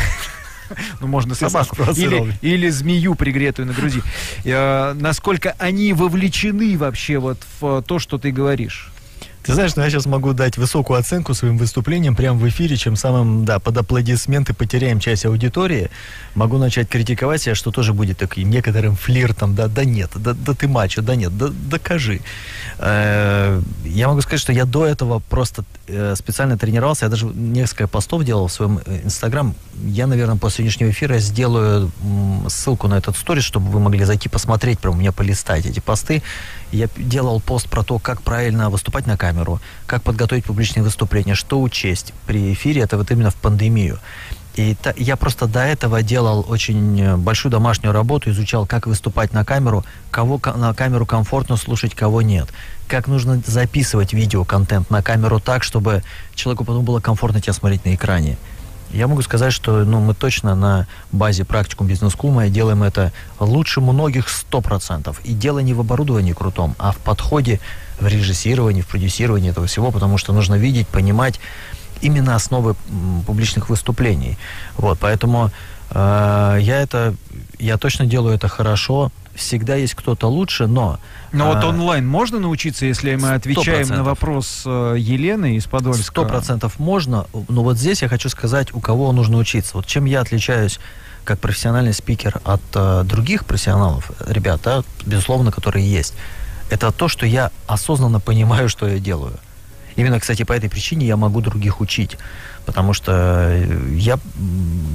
ну, 1.01 1.07
можно 1.07 1.36
собаку, 1.36 1.75
или, 1.95 2.33
или 2.41 2.69
змею, 2.69 3.15
пригретую 3.15 3.67
на 3.67 3.73
груди. 3.73 4.01
Э, 4.45 4.93
насколько 4.93 5.55
они 5.59 5.93
вовлечены 5.93 6.77
вообще 6.77 7.17
вот 7.17 7.39
в 7.59 7.81
то, 7.83 7.99
что 7.99 8.17
ты 8.17 8.31
говоришь? 8.31 8.93
Ты 9.43 9.53
знаешь, 9.53 9.75
ну 9.75 9.83
я 9.83 9.89
сейчас 9.89 10.05
могу 10.05 10.31
дать 10.31 10.57
высокую 10.57 10.97
оценку 10.97 11.33
своим 11.33 11.57
выступлениям 11.57 12.15
прямо 12.15 12.39
в 12.39 12.47
эфире, 12.47 12.77
чем 12.77 12.95
самым, 12.95 13.43
да, 13.43 13.59
под 13.59 13.77
аплодисменты 13.77 14.53
потеряем 14.53 15.01
часть 15.01 15.25
аудитории. 15.25 15.89
Могу 16.33 16.57
начать 16.57 16.88
критиковать 16.88 17.41
себя, 17.41 17.53
что 17.53 17.71
тоже 17.71 17.93
будет 17.93 18.17
таким 18.17 18.49
некоторым 18.49 18.95
флиртом, 18.95 19.53
да, 19.53 19.67
да 19.67 19.83
нет, 19.83 20.12
да, 20.15 20.33
да 20.33 20.53
ты 20.53 20.69
мачо, 20.69 21.01
да 21.01 21.15
нет, 21.15 21.38
да 21.38 21.49
докажи. 21.49 22.21
Э, 22.77 23.62
я 23.83 24.07
могу 24.07 24.21
сказать, 24.21 24.39
что 24.39 24.53
я 24.53 24.63
до 24.63 24.86
этого 24.86 25.19
просто 25.19 25.65
э, 25.83 25.83
специально 26.15 26.58
тренировался, 26.58 27.06
я 27.06 27.10
даже 27.10 27.26
несколько 27.26 27.88
постов 27.88 28.24
делал 28.24 28.48
в 28.48 28.54
своем 28.54 28.80
э, 28.86 29.02
инстаграм. 29.04 29.54
Я, 29.84 30.08
наверное, 30.08 30.38
после 30.38 30.63
сегодняшнего 30.63 30.91
эфира 30.91 31.17
сделаю 31.19 31.91
ссылку 32.48 32.88
на 32.88 32.96
этот 32.96 33.17
сторис, 33.17 33.43
чтобы 33.43 33.69
вы 33.69 33.80
могли 33.80 34.06
зайти 34.06 34.30
посмотреть, 34.30 34.80
прям 34.80 34.96
у 34.96 34.98
меня 34.98 35.12
полистать 35.12 35.65
эти 35.65 35.82
посты. 35.82 36.24
Я 36.72 36.88
делал 36.96 37.41
пост 37.41 37.67
про 37.67 37.84
то, 37.84 38.00
как 38.00 38.22
правильно 38.22 38.69
выступать 38.69 39.08
на 39.08 39.17
камеру, 39.17 39.60
как 39.86 40.04
подготовить 40.04 40.46
публичные 40.46 40.84
выступления, 40.84 41.36
что 41.36 41.62
учесть 41.62 42.13
при 42.26 42.54
эфире, 42.54 42.82
это 42.82 42.98
вот 42.98 43.12
именно 43.12 43.30
в 43.30 43.36
пандемию. 43.36 44.00
И 44.56 44.76
та, 44.76 44.93
я 44.98 45.15
просто 45.15 45.48
до 45.48 45.62
этого 45.62 46.04
делал 46.04 46.46
очень 46.48 47.02
э, 47.02 47.17
большую 47.17 47.52
домашнюю 47.52 47.91
работу, 47.91 48.30
изучал, 48.30 48.67
как 48.67 48.86
выступать 48.86 49.34
на 49.34 49.43
камеру, 49.43 49.84
кого 50.12 50.39
на 50.56 50.74
камеру 50.76 51.08
комфортно 51.08 51.58
слушать, 51.58 51.96
кого 51.96 52.22
нет, 52.22 52.50
как 52.88 53.08
нужно 53.08 53.41
записывать 53.46 54.13
видеоконтент 54.13 54.89
на 54.89 55.02
камеру 55.02 55.39
так, 55.39 55.63
чтобы 55.63 56.04
человеку 56.36 56.63
потом 56.63 56.86
было 56.86 57.00
комфортно 57.00 57.41
тебя 57.41 57.54
смотреть 57.54 57.86
на 57.86 57.96
экране. 57.96 58.38
Я 58.91 59.08
могу 59.08 59.24
сказать, 59.24 59.52
что 59.52 59.84
ну, 59.86 60.00
мы 60.00 60.13
точно 60.13 60.54
на 60.56 60.88
базе 61.12 61.46
практикум 61.46 61.88
бизнес-клуба 61.88 62.48
делаем 62.50 62.84
это 62.84 63.12
лучше 63.39 63.82
многих 63.82 64.28
100%. 64.28 65.15
И 65.24 65.34
дело 65.34 65.60
не 65.60 65.74
в 65.74 65.80
оборудовании 65.80 66.34
крутом, 66.34 66.76
а 66.78 66.91
в 66.91 66.98
подходе, 66.98 67.60
в 68.00 68.06
режиссировании, 68.06 68.82
в 68.82 68.88
продюсировании 68.88 69.50
этого 69.50 69.65
всего, 69.65 69.91
потому 69.91 70.19
что 70.19 70.32
нужно 70.32 70.56
видеть, 70.56 70.88
понимать 70.88 71.39
именно 72.02 72.36
основы 72.36 72.76
публичных 73.26 73.69
выступлений. 73.69 74.38
Вот, 74.78 75.00
поэтому 75.00 75.50
э, 75.89 76.58
я 76.62 76.82
это, 76.82 77.15
я 77.58 77.78
точно 77.78 78.06
делаю 78.06 78.36
это 78.36 78.48
хорошо, 78.48 79.12
всегда 79.36 79.76
есть 79.76 79.96
кто-то 79.96 80.28
лучше, 80.28 80.67
но... 80.67 81.00
Но 81.32 81.52
а, 81.52 81.56
вот 81.56 81.63
онлайн 81.63 82.08
можно 82.08 82.39
научиться, 82.39 82.86
если 82.86 83.15
мы 83.15 83.34
отвечаем 83.34 83.88
100%. 83.88 83.96
на 83.96 84.04
вопрос 84.04 84.63
э, 84.65 84.96
Елены 84.98 85.56
из 85.56 85.65
Подольска? 85.65 86.04
Сто 86.04 86.26
процентов 86.26 86.80
можно, 86.80 87.26
но 87.50 87.63
вот 87.63 87.78
здесь 87.78 88.02
я 88.02 88.08
хочу 88.08 88.30
сказать, 88.30 88.74
у 88.74 88.80
кого 88.80 89.12
нужно 89.12 89.38
учиться. 89.38 89.72
Вот 89.76 89.86
чем 89.86 90.06
я 90.06 90.22
отличаюсь 90.22 90.80
как 91.24 91.39
профессиональный 91.39 91.93
спикер 91.93 92.39
от 92.43 92.62
э, 92.76 93.04
других 93.06 93.46
профессионалов, 93.46 94.12
ребят, 94.28 94.62
да, 94.63 94.84
безусловно, 95.06 95.52
которые 95.52 95.89
есть, 95.89 96.13
это 96.69 96.91
то, 96.91 97.08
что 97.08 97.26
я 97.26 97.52
осознанно 97.67 98.19
понимаю, 98.19 98.69
что 98.69 98.88
я 98.88 99.00
делаю. 99.00 99.39
Именно, 99.95 100.19
кстати, 100.19 100.43
по 100.43 100.53
этой 100.53 100.69
причине 100.69 101.06
я 101.06 101.17
могу 101.17 101.41
других 101.41 101.82
учить. 101.82 102.17
Потому 102.65 102.93
что 102.93 103.12
э, 103.12 103.95
я, 103.95 104.17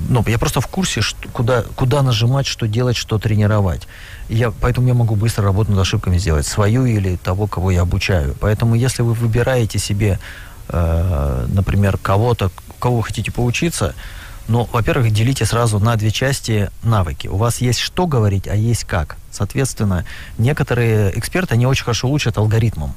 ну, 0.09 0.25
я 0.27 0.39
просто 0.39 0.61
в 0.61 0.67
курсе, 0.67 1.01
что, 1.01 1.29
куда, 1.29 1.63
куда 1.77 2.03
нажимать, 2.03 2.47
что 2.47 2.67
делать, 2.67 2.97
что 2.97 3.19
тренировать. 3.19 3.87
Я, 4.29 4.51
поэтому 4.51 4.89
я 4.89 4.95
могу 4.95 5.17
быстро 5.17 5.45
работу 5.45 5.71
над 5.71 5.81
ошибками 5.81 6.19
сделать, 6.19 6.47
свою 6.47 6.87
или 6.87 7.17
того, 7.17 7.47
кого 7.47 7.71
я 7.71 7.83
обучаю. 7.83 8.35
Поэтому 8.41 8.75
если 8.75 9.03
вы 9.03 9.13
выбираете 9.13 9.79
себе, 9.79 10.19
э, 10.69 11.47
например, 11.49 11.99
кого-то, 11.99 12.51
кого 12.79 12.99
вы 12.99 13.03
хотите 13.03 13.31
поучиться, 13.31 13.95
ну, 14.49 14.67
во-первых, 14.73 15.13
делите 15.13 15.45
сразу 15.45 15.79
на 15.79 15.97
две 15.97 16.11
части 16.11 16.71
навыки. 16.83 17.29
У 17.29 17.37
вас 17.37 17.61
есть 17.61 17.81
что 17.81 18.07
говорить, 18.07 18.49
а 18.49 18.57
есть 18.57 18.85
как. 18.85 19.19
Соответственно, 19.31 20.07
некоторые 20.39 21.17
эксперты, 21.19 21.55
они 21.55 21.67
очень 21.67 21.85
хорошо 21.85 22.11
учат 22.11 22.39
алгоритмам. 22.39 22.95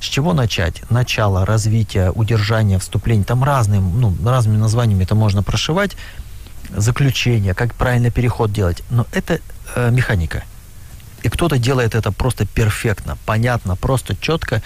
С 0.00 0.04
чего 0.04 0.32
начать? 0.32 0.82
Начало, 0.90 1.44
развитие, 1.44 2.10
удержание, 2.12 2.78
вступление. 2.78 3.24
Там 3.24 3.42
разным, 3.42 4.00
ну, 4.00 4.14
разными 4.24 4.56
названиями 4.56 5.02
это 5.02 5.14
можно 5.14 5.42
прошивать. 5.42 5.96
Заключение, 6.74 7.54
как 7.54 7.74
правильно 7.74 8.10
переход 8.10 8.52
делать. 8.52 8.82
Но 8.90 9.06
это 9.12 9.40
э, 9.74 9.90
механика. 9.90 10.44
И 11.22 11.28
кто-то 11.28 11.58
делает 11.58 11.94
это 11.94 12.12
просто 12.12 12.46
перфектно, 12.46 13.18
понятно, 13.26 13.74
просто 13.74 14.14
четко. 14.14 14.62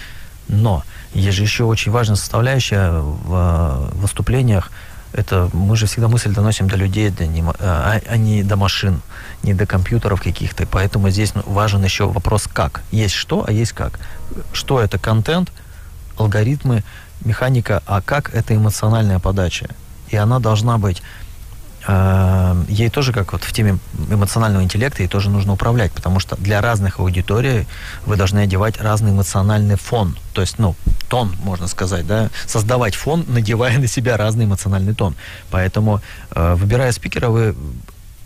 Но 0.47 0.83
есть 1.13 1.37
же 1.37 1.43
еще 1.43 1.63
очень 1.63 1.91
важная 1.91 2.15
составляющая 2.15 2.91
в 2.91 3.91
э, 3.91 3.95
выступлениях– 3.95 4.71
это 5.13 5.49
мы 5.53 5.75
же 5.75 5.85
всегда 5.85 6.07
мысль 6.07 6.33
доносим 6.33 6.67
до 6.67 6.75
людей, 6.75 7.09
до 7.09 7.25
не, 7.25 7.43
а, 7.59 7.99
а 8.07 8.17
не 8.17 8.43
до 8.43 8.55
машин, 8.55 9.01
не 9.43 9.53
до 9.53 9.65
компьютеров 9.65 10.21
каких-то. 10.21 10.65
Поэтому 10.65 11.09
здесь 11.09 11.35
ну, 11.35 11.43
важен 11.45 11.83
еще 11.83 12.07
вопрос 12.07 12.47
как. 12.51 12.81
Есть 12.91 13.15
что, 13.15 13.45
а 13.47 13.51
есть 13.51 13.73
как. 13.73 13.99
Что 14.51 14.81
это 14.81 14.97
контент, 14.97 15.51
алгоритмы, 16.17 16.83
механика, 17.25 17.81
а 17.85 18.01
как 18.01 18.33
это 18.33 18.55
эмоциональная 18.55 19.19
подача. 19.19 19.67
И 20.09 20.15
она 20.15 20.39
должна 20.39 20.77
быть 20.77 20.99
э, 20.99 21.22
ей 21.87 22.89
тоже, 22.89 23.11
как 23.11 23.33
вот 23.33 23.43
в 23.43 23.51
теме 23.51 23.77
эмоционального 24.09 24.63
интеллекта, 24.63 25.03
ей 25.03 25.09
тоже 25.09 25.29
нужно 25.29 25.53
управлять, 25.53 25.91
потому 25.91 26.19
что 26.19 26.37
для 26.37 26.61
разных 26.61 26.99
аудиторий 26.99 27.67
вы 28.05 28.15
должны 28.15 28.39
одевать 28.39 28.79
разный 28.79 29.11
эмоциональный 29.11 29.75
фон. 29.75 30.17
То 30.33 30.41
есть, 30.41 30.59
ну, 30.59 30.75
тон, 31.09 31.35
можно 31.43 31.67
сказать, 31.67 32.07
да, 32.07 32.29
создавать 32.47 32.95
фон, 32.95 33.25
надевая 33.27 33.77
на 33.79 33.87
себя 33.87 34.15
разный 34.15 34.45
эмоциональный 34.45 34.93
тон. 34.93 35.15
Поэтому, 35.51 36.01
э, 36.31 36.55
выбирая 36.55 36.91
спикера, 36.93 37.29
вы 37.29 37.55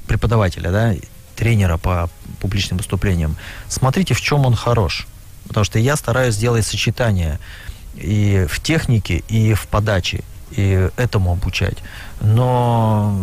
преподавателя, 0.07 0.71
да, 0.71 0.93
тренера 1.35 1.77
по 1.77 2.09
публичным 2.39 2.77
выступлениям, 2.77 3.37
смотрите, 3.67 4.13
в 4.13 4.21
чем 4.21 4.45
он 4.45 4.55
хорош. 4.55 5.07
Потому 5.47 5.63
что 5.63 5.79
я 5.79 5.95
стараюсь 5.95 6.35
сделать 6.35 6.65
сочетание 6.65 7.39
и 7.95 8.45
в 8.49 8.59
технике, 8.59 9.23
и 9.29 9.53
в 9.53 9.67
подаче, 9.67 10.23
и 10.51 10.89
этому 10.97 11.31
обучать. 11.33 11.77
Но 12.21 13.15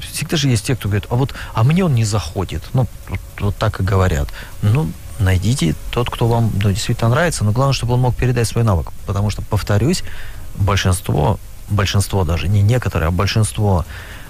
всегда 0.00 0.36
же 0.36 0.48
есть 0.48 0.66
те, 0.66 0.76
кто 0.76 0.88
говорит, 0.88 1.06
а 1.10 1.16
вот, 1.16 1.34
а 1.54 1.64
мне 1.64 1.84
он 1.84 1.94
не 1.94 2.04
заходит. 2.04 2.62
Ну, 2.72 2.86
вот, 3.08 3.20
вот 3.38 3.56
так 3.56 3.80
и 3.80 3.82
говорят. 3.82 4.28
Ну, 4.62 4.90
найдите 5.18 5.74
тот, 5.90 6.10
кто 6.10 6.26
вам 6.26 6.52
ну, 6.62 6.70
действительно 6.70 7.10
нравится, 7.10 7.44
но 7.44 7.52
главное, 7.52 7.74
чтобы 7.74 7.94
он 7.94 8.00
мог 8.00 8.14
передать 8.14 8.48
свой 8.48 8.64
навык. 8.64 8.92
Потому 9.06 9.30
что, 9.30 9.42
повторюсь, 9.42 10.02
большинство, 10.56 11.38
большинство 11.68 12.24
даже, 12.24 12.48
не 12.48 12.62
некоторые, 12.62 13.08
а 13.08 13.10
большинство 13.10 13.84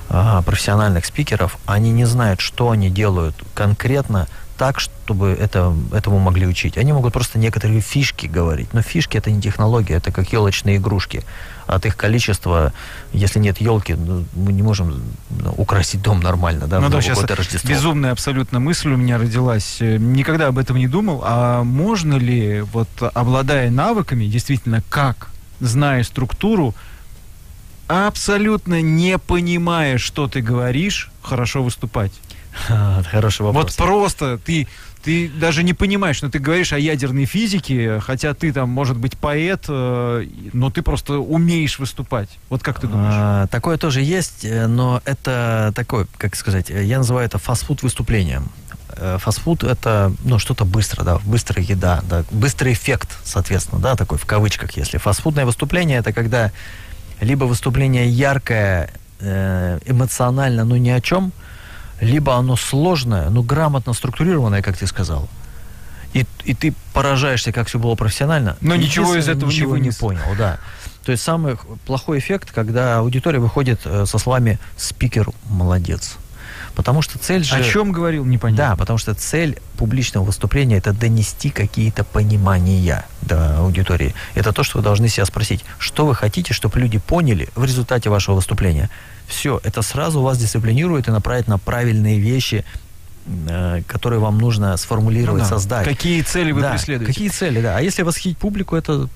а, 0.09 0.43
профессиональных 0.43 1.07
спикеров, 1.07 1.59
они 1.67 1.91
не 1.91 2.05
знают, 2.05 2.41
что 2.41 2.71
они 2.71 2.91
делают 2.91 3.37
конкретно 3.55 4.29
так, 4.57 4.79
чтобы 4.79 5.31
это, 5.31 5.75
этому 5.93 6.19
могли 6.19 6.47
учить. 6.47 6.79
Они 6.79 6.93
могут 6.93 7.13
просто 7.13 7.39
некоторые 7.39 7.81
фишки 7.81 8.27
говорить. 8.27 8.73
Но 8.73 8.83
фишки 8.83 9.17
это 9.17 9.31
не 9.31 9.41
технология, 9.41 9.95
это 9.95 10.13
как 10.13 10.33
елочные 10.33 10.77
игрушки. 10.77 11.25
От 11.67 11.87
их 11.87 11.97
количества, 11.97 12.73
если 13.13 13.39
нет 13.39 13.61
елки, 13.61 13.95
ну, 13.95 14.25
мы 14.35 14.53
не 14.53 14.63
можем 14.63 15.03
ну, 15.31 15.53
украсить 15.57 16.03
дом 16.03 16.21
нормально, 16.21 16.67
да, 16.67 16.81
ну, 16.81 16.89
в 16.89 16.91
да, 16.91 17.01
сейчас 17.01 17.23
Рождество. 17.23 17.69
безумная 17.69 18.13
абсолютно 18.13 18.61
мысль 18.61 18.91
у 18.93 18.97
меня 18.97 19.19
родилась. 19.19 19.79
Э, 19.81 19.97
Никогда 19.97 20.49
об 20.49 20.59
этом 20.59 20.77
не 20.77 20.89
думал. 20.89 21.23
А 21.25 21.63
можно 21.65 22.15
ли, 22.15 22.61
вот 22.61 22.89
обладая 23.15 23.71
навыками, 23.71 24.27
действительно, 24.27 24.83
как, 24.89 25.29
зная 25.61 26.03
структуру, 26.05 26.75
абсолютно 27.89 28.81
не 28.83 29.19
понимая, 29.19 29.99
что 29.99 30.29
ты 30.29 30.41
говоришь, 30.41 31.11
хорошо 31.23 31.63
выступать? 31.63 32.13
Хороший 33.11 33.43
вопрос. 33.43 33.65
Вот 33.65 33.77
просто 33.77 34.39
ты, 34.39 34.69
ты 35.03 35.29
даже 35.29 35.63
не 35.63 35.75
понимаешь, 35.75 36.17
что 36.17 36.31
ты 36.31 36.39
говоришь 36.39 36.73
о 36.73 36.79
ядерной 36.79 37.27
физике, 37.27 38.01
хотя 38.01 38.33
ты 38.35 38.53
там, 38.53 38.71
может 38.71 38.97
быть, 38.97 39.19
поэт, 39.19 39.65
э, 39.69 40.27
но 40.53 40.71
ты 40.71 40.83
просто 40.83 41.19
умеешь 41.19 41.79
выступать. 41.79 42.29
Вот 42.49 42.63
как 42.63 42.81
ты 42.81 42.87
думаешь? 42.87 43.15
А, 43.15 43.47
такое 43.49 43.77
тоже 43.77 44.01
есть, 44.01 44.45
э, 44.45 44.67
но 44.67 45.03
это 45.05 45.73
такое, 45.75 46.07
как 46.17 46.37
сказать, 46.37 46.71
э, 46.71 46.85
я 46.85 46.99
называю 46.99 47.27
это 47.27 47.39
фастфуд 47.39 47.83
выступлением. 47.83 48.51
Фастфуд 49.19 49.65
это 49.65 50.13
ну, 50.23 50.39
что-то 50.39 50.65
быстро, 50.65 51.03
да, 51.03 51.19
быстрая 51.19 51.65
еда, 51.65 52.01
да, 52.09 52.25
быстрый 52.31 52.75
эффект, 52.75 53.19
соответственно, 53.25 53.81
да, 53.81 53.97
такой 53.97 54.19
в 54.19 54.25
кавычках, 54.25 54.71
если. 54.77 54.99
Фастфудное 54.99 55.45
выступление 55.47 55.99
это 55.99 56.13
когда 56.13 56.53
либо 57.21 57.45
выступление 57.45 58.09
яркое, 58.09 58.91
эмоционально, 59.21 60.65
но 60.65 60.77
ни 60.77 60.91
о 60.91 61.01
чем, 61.01 61.33
либо 62.01 62.35
оно 62.37 62.57
сложное, 62.57 63.31
но 63.31 63.43
грамотно 63.43 63.93
структурированное, 63.93 64.63
как 64.63 64.77
ты 64.77 64.87
сказал. 64.87 65.29
И, 66.13 66.27
и 66.45 66.55
ты 66.55 66.73
поражаешься, 66.93 67.51
как 67.51 67.67
все 67.67 67.79
было 67.79 67.97
профессионально. 67.97 68.57
Но 68.61 68.77
ничего 68.77 69.17
из 69.17 69.29
этого 69.29 69.51
не 69.51 69.57
ничего 69.57 69.77
не 69.77 69.83
вынес. 69.83 69.97
понял, 69.97 70.23
да. 70.39 70.59
То 71.05 71.13
есть 71.13 71.25
самый 71.25 71.57
плохой 71.87 72.19
эффект, 72.19 72.51
когда 72.53 72.99
аудитория 72.99 73.39
выходит 73.41 73.81
э, 73.85 74.07
со 74.07 74.19
словами 74.19 74.59
«спикер 74.77 75.29
молодец». 75.49 76.17
Потому 76.75 77.03
что 77.03 77.19
цель 77.19 77.45
же... 77.45 77.55
О 77.55 77.63
чем 77.63 77.93
говорил, 77.93 78.25
Да, 78.25 78.31
непонятно. 78.31 78.77
потому 78.77 78.99
что 78.99 79.15
цель 79.15 79.59
публичного 79.77 80.25
выступления 80.25 80.77
это 80.79 80.93
донести 80.93 81.51
какие-то 81.51 82.05
понимания 82.05 83.05
до 83.23 83.59
аудитории. 83.59 84.15
Это 84.35 84.53
то, 84.53 84.63
что 84.65 84.79
вы 84.79 84.85
должны 84.85 85.09
себя 85.09 85.25
спросить, 85.25 85.65
что 85.79 86.07
вы 86.07 86.15
хотите, 86.15 86.53
чтобы 86.53 86.81
люди 86.81 86.99
поняли 86.99 87.49
в 87.55 87.65
результате 87.65 88.11
вашего 88.11 88.37
выступления. 88.37 88.91
Все, 89.27 89.61
это 89.65 89.83
сразу 89.83 90.21
вас 90.21 90.39
дисциплинирует 90.39 91.09
и 91.09 91.11
направит 91.11 91.49
на 91.49 91.59
правильные 91.59 92.19
вещи, 92.19 92.65
э, 93.27 93.83
которые 93.87 94.21
вам 94.21 94.39
нужно 94.39 94.77
сформулировать, 94.77 95.43
Ну 95.43 95.49
да. 95.49 95.55
создать. 95.55 95.85
Какие 95.89 96.23
цели 96.23 96.53
вы 96.53 96.61
Да, 96.61 96.73
преследуете? 96.73 97.13
Какие 97.13 97.29
цели, 97.31 97.61
да. 97.61 97.77
А 97.77 97.81
если 97.81 98.03
восхитить 98.03 98.37
публику, 98.39 98.77
это 98.77 99.09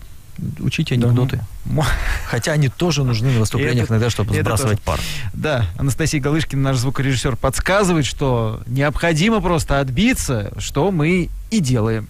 учите 0.60 0.94
Да, 0.96 1.06
анекдоты. 1.08 1.40
м- 1.66 1.82
Хотя 2.26 2.52
они 2.52 2.68
тоже 2.68 3.02
нужны 3.04 3.30
на 3.32 3.40
выступлениях 3.40 3.84
Это- 3.84 3.94
иногда, 3.94 4.08
чтобы 4.10 4.34
сбрасывать 4.34 4.80
пар. 4.80 5.00
Да, 5.34 5.66
Анастасия 5.76 6.20
Галышкина, 6.20 6.62
наш 6.62 6.76
звукорежиссер, 6.78 7.36
подсказывает, 7.36 8.06
что 8.06 8.60
необходимо 8.66 9.40
просто 9.40 9.80
отбиться, 9.80 10.52
что 10.58 10.90
мы 10.90 11.28
и 11.50 11.60
делаем. 11.60 12.08